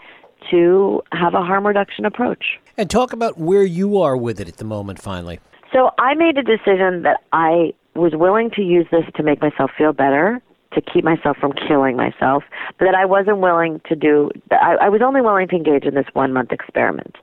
to 0.52 1.02
have 1.12 1.34
a 1.34 1.42
harm 1.42 1.66
reduction 1.66 2.06
approach. 2.06 2.60
And 2.78 2.90
talk 2.90 3.12
about 3.12 3.40
where 3.40 3.64
you 3.64 4.00
are 4.00 4.16
with 4.16 4.40
it 4.40 4.48
at 4.48 4.58
the 4.58 4.66
moment, 4.66 5.02
finally. 5.02 5.40
So 5.72 5.92
I 5.98 6.16
made 6.16 6.38
a 6.38 6.44
decision 6.44 7.04
that 7.04 7.22
I 7.32 7.74
was 7.96 8.14
willing 8.16 8.50
to 8.52 8.62
use 8.62 8.88
this 8.92 9.06
to 9.16 9.24
make 9.24 9.42
myself 9.42 9.72
feel 9.78 9.94
better, 9.94 10.42
to 10.74 10.82
keep 10.82 11.04
myself 11.04 11.38
from 11.38 11.54
killing 11.54 11.96
myself, 11.96 12.44
but 12.78 12.86
that 12.86 12.96
I 12.96 13.06
wasn't 13.06 13.40
willing 13.40 13.82
to 13.90 13.96
do, 13.96 14.32
I, 14.52 14.78
I 14.82 14.90
was 14.90 15.02
only 15.02 15.22
willing 15.22 15.48
to 15.50 15.56
engage 15.56 15.84
in 15.84 15.96
this 15.96 16.08
one 16.14 16.34
month 16.34 16.52
experiment. 16.52 17.18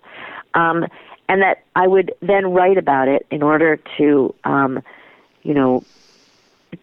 Um, 0.55 0.87
and 1.29 1.43
that 1.43 1.65
I 1.75 1.87
would 1.87 2.13
then 2.21 2.53
write 2.53 2.79
about 2.79 3.09
it 3.09 3.27
in 3.31 3.43
order 3.43 3.79
to, 3.99 4.35
um, 4.45 4.83
you 5.43 5.55
know, 5.55 5.85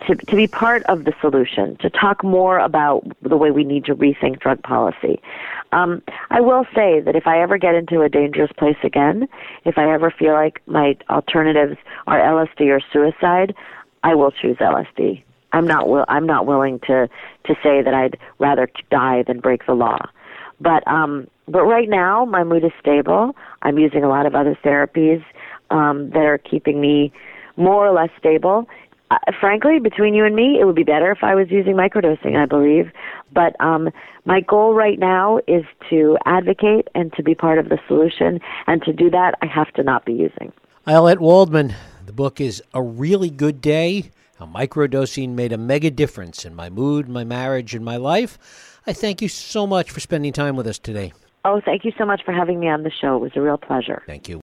to, 0.07 0.15
to 0.15 0.35
be 0.35 0.47
part 0.47 0.83
of 0.83 1.05
the 1.05 1.13
solution, 1.21 1.77
to 1.77 1.89
talk 1.89 2.23
more 2.23 2.59
about 2.59 3.03
the 3.21 3.37
way 3.37 3.51
we 3.51 3.63
need 3.63 3.85
to 3.85 3.95
rethink 3.95 4.39
drug 4.39 4.61
policy. 4.63 5.21
Um, 5.71 6.01
I 6.29 6.41
will 6.41 6.65
say 6.75 6.99
that 7.01 7.15
if 7.15 7.27
I 7.27 7.41
ever 7.41 7.57
get 7.57 7.75
into 7.75 8.01
a 8.01 8.09
dangerous 8.09 8.51
place 8.57 8.77
again, 8.83 9.27
if 9.65 9.77
I 9.77 9.91
ever 9.91 10.11
feel 10.11 10.33
like 10.33 10.61
my 10.67 10.97
alternatives 11.09 11.77
are 12.07 12.19
LSD 12.19 12.67
or 12.67 12.81
suicide, 12.91 13.55
I 14.03 14.15
will 14.15 14.31
choose 14.31 14.57
LSD. 14.57 15.23
I'm 15.53 15.67
not 15.67 15.87
will 15.87 16.05
I'm 16.07 16.25
not 16.25 16.45
willing 16.47 16.79
to 16.87 17.07
to 17.45 17.55
say 17.63 17.81
that 17.81 17.93
I'd 17.93 18.17
rather 18.39 18.67
die 18.89 19.23
than 19.23 19.39
break 19.39 19.65
the 19.65 19.73
law. 19.73 19.99
But 20.59 20.85
um 20.87 21.27
but 21.47 21.63
right 21.63 21.87
now 21.87 22.25
my 22.25 22.43
mood 22.43 22.63
is 22.63 22.71
stable. 22.79 23.35
I'm 23.61 23.77
using 23.77 24.03
a 24.03 24.09
lot 24.09 24.25
of 24.25 24.33
other 24.33 24.57
therapies 24.63 25.23
um, 25.69 26.09
that 26.11 26.25
are 26.25 26.37
keeping 26.37 26.79
me 26.79 27.11
more 27.57 27.87
or 27.87 27.93
less 27.93 28.09
stable. 28.17 28.67
Uh, 29.11 29.17
frankly, 29.39 29.79
between 29.79 30.13
you 30.13 30.25
and 30.25 30.35
me, 30.35 30.57
it 30.59 30.65
would 30.65 30.75
be 30.75 30.83
better 30.83 31.11
if 31.11 31.23
I 31.23 31.35
was 31.35 31.51
using 31.51 31.75
microdosing, 31.75 32.35
I 32.35 32.45
believe. 32.45 32.91
But 33.31 33.55
um, 33.59 33.89
my 34.25 34.41
goal 34.41 34.73
right 34.73 34.97
now 34.97 35.39
is 35.47 35.65
to 35.89 36.17
advocate 36.25 36.87
and 36.95 37.11
to 37.13 37.23
be 37.23 37.35
part 37.35 37.59
of 37.59 37.69
the 37.69 37.79
solution. 37.87 38.39
And 38.67 38.81
to 38.83 38.93
do 38.93 39.09
that, 39.11 39.35
I 39.41 39.45
have 39.47 39.71
to 39.73 39.83
not 39.83 40.05
be 40.05 40.13
using. 40.13 40.51
Ayelet 40.87 41.19
Waldman, 41.19 41.75
the 42.05 42.13
book 42.13 42.41
is 42.41 42.61
A 42.73 42.81
Really 42.81 43.29
Good 43.29 43.61
Day 43.61 44.11
How 44.39 44.45
Microdosing 44.45 45.29
Made 45.29 45.53
a 45.53 45.57
Mega 45.57 45.91
Difference 45.91 46.45
in 46.45 46.55
My 46.55 46.69
Mood, 46.69 47.07
My 47.07 47.23
Marriage, 47.23 47.75
and 47.75 47.85
My 47.85 47.97
Life. 47.97 48.79
I 48.87 48.93
thank 48.93 49.21
you 49.21 49.29
so 49.29 49.65
much 49.67 49.91
for 49.91 49.99
spending 49.99 50.33
time 50.33 50.55
with 50.55 50.67
us 50.67 50.79
today. 50.79 51.13
Oh, 51.45 51.61
thank 51.63 51.85
you 51.85 51.91
so 51.97 52.05
much 52.05 52.23
for 52.23 52.33
having 52.33 52.59
me 52.59 52.69
on 52.69 52.83
the 52.83 52.91
show. 52.91 53.17
It 53.17 53.19
was 53.19 53.31
a 53.35 53.41
real 53.41 53.57
pleasure. 53.57 54.01
Thank 54.07 54.27
you. 54.27 54.41